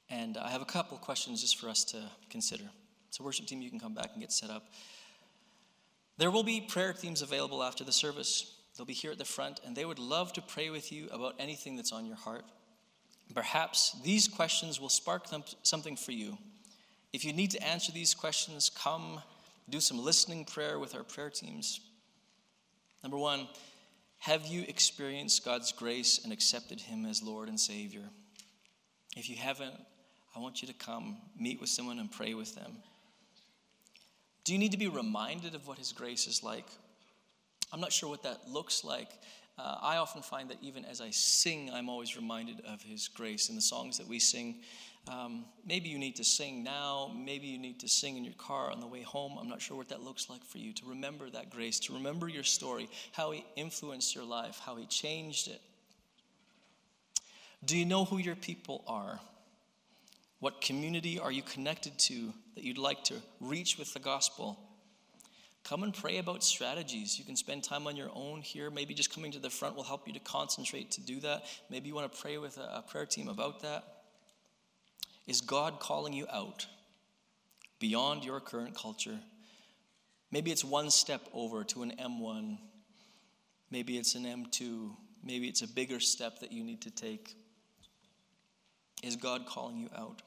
And 0.09 0.37
I 0.37 0.49
have 0.49 0.61
a 0.61 0.65
couple 0.65 0.97
questions 0.97 1.41
just 1.41 1.57
for 1.57 1.69
us 1.69 1.83
to 1.85 2.01
consider. 2.29 2.63
So, 3.09 3.23
worship 3.23 3.45
team, 3.45 3.61
you 3.61 3.69
can 3.69 3.79
come 3.79 3.93
back 3.93 4.11
and 4.13 4.21
get 4.21 4.31
set 4.31 4.49
up. 4.49 4.67
There 6.17 6.31
will 6.31 6.43
be 6.43 6.61
prayer 6.61 6.93
teams 6.93 7.21
available 7.21 7.63
after 7.63 7.83
the 7.83 7.91
service. 7.91 8.53
They'll 8.75 8.85
be 8.85 8.93
here 8.93 9.11
at 9.11 9.17
the 9.17 9.25
front, 9.25 9.59
and 9.65 9.75
they 9.75 9.85
would 9.85 9.99
love 9.99 10.33
to 10.33 10.41
pray 10.41 10.69
with 10.69 10.91
you 10.91 11.07
about 11.11 11.35
anything 11.39 11.75
that's 11.75 11.91
on 11.91 12.05
your 12.05 12.15
heart. 12.15 12.45
Perhaps 13.33 13.95
these 14.03 14.27
questions 14.27 14.79
will 14.79 14.89
spark 14.89 15.25
something 15.63 15.95
for 15.95 16.11
you. 16.11 16.37
If 17.13 17.23
you 17.23 17.33
need 17.33 17.51
to 17.51 17.63
answer 17.63 17.91
these 17.91 18.13
questions, 18.13 18.69
come 18.69 19.21
do 19.69 19.79
some 19.79 19.99
listening 19.99 20.45
prayer 20.45 20.79
with 20.79 20.95
our 20.95 21.03
prayer 21.03 21.29
teams. 21.29 21.79
Number 23.03 23.17
one, 23.17 23.47
have 24.19 24.45
you 24.45 24.65
experienced 24.67 25.45
God's 25.45 25.71
grace 25.71 26.21
and 26.23 26.33
accepted 26.33 26.81
Him 26.81 27.05
as 27.05 27.21
Lord 27.21 27.49
and 27.49 27.59
Savior? 27.59 28.03
If 29.15 29.29
you 29.29 29.35
haven't, 29.35 29.75
I 30.35 30.39
want 30.39 30.61
you 30.61 30.67
to 30.67 30.73
come 30.73 31.17
meet 31.39 31.59
with 31.59 31.69
someone 31.69 31.99
and 31.99 32.11
pray 32.11 32.33
with 32.33 32.55
them. 32.55 32.77
Do 34.43 34.53
you 34.53 34.59
need 34.59 34.71
to 34.71 34.77
be 34.77 34.87
reminded 34.87 35.55
of 35.55 35.67
what 35.67 35.77
His 35.77 35.91
grace 35.91 36.27
is 36.27 36.43
like? 36.43 36.65
I'm 37.71 37.81
not 37.81 37.91
sure 37.91 38.09
what 38.09 38.23
that 38.23 38.49
looks 38.49 38.83
like. 38.83 39.09
Uh, 39.59 39.77
I 39.81 39.97
often 39.97 40.21
find 40.21 40.49
that 40.49 40.57
even 40.61 40.85
as 40.85 41.01
I 41.01 41.09
sing, 41.09 41.71
I'm 41.73 41.89
always 41.89 42.15
reminded 42.15 42.61
of 42.61 42.81
His 42.81 43.07
grace 43.07 43.49
in 43.49 43.55
the 43.55 43.61
songs 43.61 43.97
that 43.97 44.07
we 44.07 44.19
sing. 44.19 44.61
Um, 45.07 45.45
maybe 45.65 45.89
you 45.89 45.97
need 45.97 46.17
to 46.17 46.23
sing 46.23 46.63
now. 46.63 47.11
Maybe 47.15 47.47
you 47.47 47.57
need 47.57 47.79
to 47.79 47.87
sing 47.87 48.17
in 48.17 48.23
your 48.23 48.33
car 48.35 48.71
on 48.71 48.81
the 48.81 48.87
way 48.87 49.01
home. 49.01 49.37
I'm 49.39 49.49
not 49.49 49.61
sure 49.61 49.77
what 49.77 49.89
that 49.89 50.03
looks 50.03 50.29
like 50.29 50.43
for 50.43 50.57
you 50.57 50.73
to 50.73 50.85
remember 50.85 51.29
that 51.29 51.49
grace, 51.49 51.79
to 51.81 51.93
remember 51.93 52.27
your 52.27 52.43
story, 52.43 52.89
how 53.13 53.31
He 53.31 53.45
influenced 53.55 54.13
your 54.13 54.25
life, 54.25 54.59
how 54.63 54.75
He 54.75 54.85
changed 54.85 55.47
it. 55.47 55.61
Do 57.65 57.77
you 57.77 57.85
know 57.85 58.05
who 58.05 58.17
your 58.17 58.35
people 58.35 58.83
are? 58.87 59.19
What 60.39 60.61
community 60.61 61.17
are 61.17 61.31
you 61.31 61.41
connected 61.41 61.97
to 61.99 62.31
that 62.53 62.63
you'd 62.63 62.77
like 62.77 63.03
to 63.05 63.15
reach 63.39 63.79
with 63.79 63.93
the 63.93 63.99
gospel? 63.99 64.59
Come 65.67 65.83
and 65.83 65.93
pray 65.93 66.17
about 66.17 66.45
strategies. 66.45 67.19
You 67.19 67.25
can 67.25 67.35
spend 67.35 67.61
time 67.61 67.87
on 67.87 67.97
your 67.97 68.09
own 68.15 68.41
here. 68.41 68.69
Maybe 68.69 68.93
just 68.93 69.13
coming 69.13 69.33
to 69.33 69.39
the 69.39 69.49
front 69.49 69.75
will 69.75 69.83
help 69.83 70.07
you 70.07 70.13
to 70.13 70.19
concentrate 70.19 70.91
to 70.91 71.01
do 71.01 71.19
that. 71.19 71.43
Maybe 71.69 71.89
you 71.89 71.95
want 71.95 72.09
to 72.09 72.21
pray 72.21 72.37
with 72.37 72.57
a 72.57 72.85
prayer 72.89 73.05
team 73.05 73.27
about 73.27 73.63
that. 73.63 73.83
Is 75.27 75.41
God 75.41 75.81
calling 75.81 76.13
you 76.13 76.25
out 76.31 76.67
beyond 77.79 78.23
your 78.23 78.39
current 78.39 78.75
culture? 78.75 79.19
Maybe 80.31 80.51
it's 80.51 80.63
one 80.63 80.89
step 80.89 81.27
over 81.33 81.65
to 81.65 81.83
an 81.83 81.91
M1. 81.99 82.59
Maybe 83.69 83.97
it's 83.97 84.15
an 84.15 84.23
M2. 84.23 84.95
Maybe 85.21 85.49
it's 85.49 85.63
a 85.63 85.67
bigger 85.67 85.99
step 85.99 86.39
that 86.39 86.53
you 86.53 86.63
need 86.63 86.83
to 86.83 86.91
take. 86.91 87.35
Is 89.03 89.17
God 89.17 89.45
calling 89.45 89.77
you 89.77 89.89
out? 89.97 90.21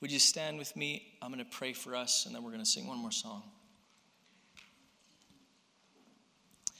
Would 0.00 0.10
you 0.10 0.18
stand 0.18 0.56
with 0.56 0.74
me? 0.74 1.18
I'm 1.20 1.30
going 1.30 1.44
to 1.44 1.50
pray 1.50 1.74
for 1.74 1.94
us, 1.94 2.24
and 2.24 2.34
then 2.34 2.42
we're 2.42 2.50
going 2.50 2.64
to 2.64 2.70
sing 2.70 2.86
one 2.86 2.98
more 2.98 3.12
song. 3.12 3.42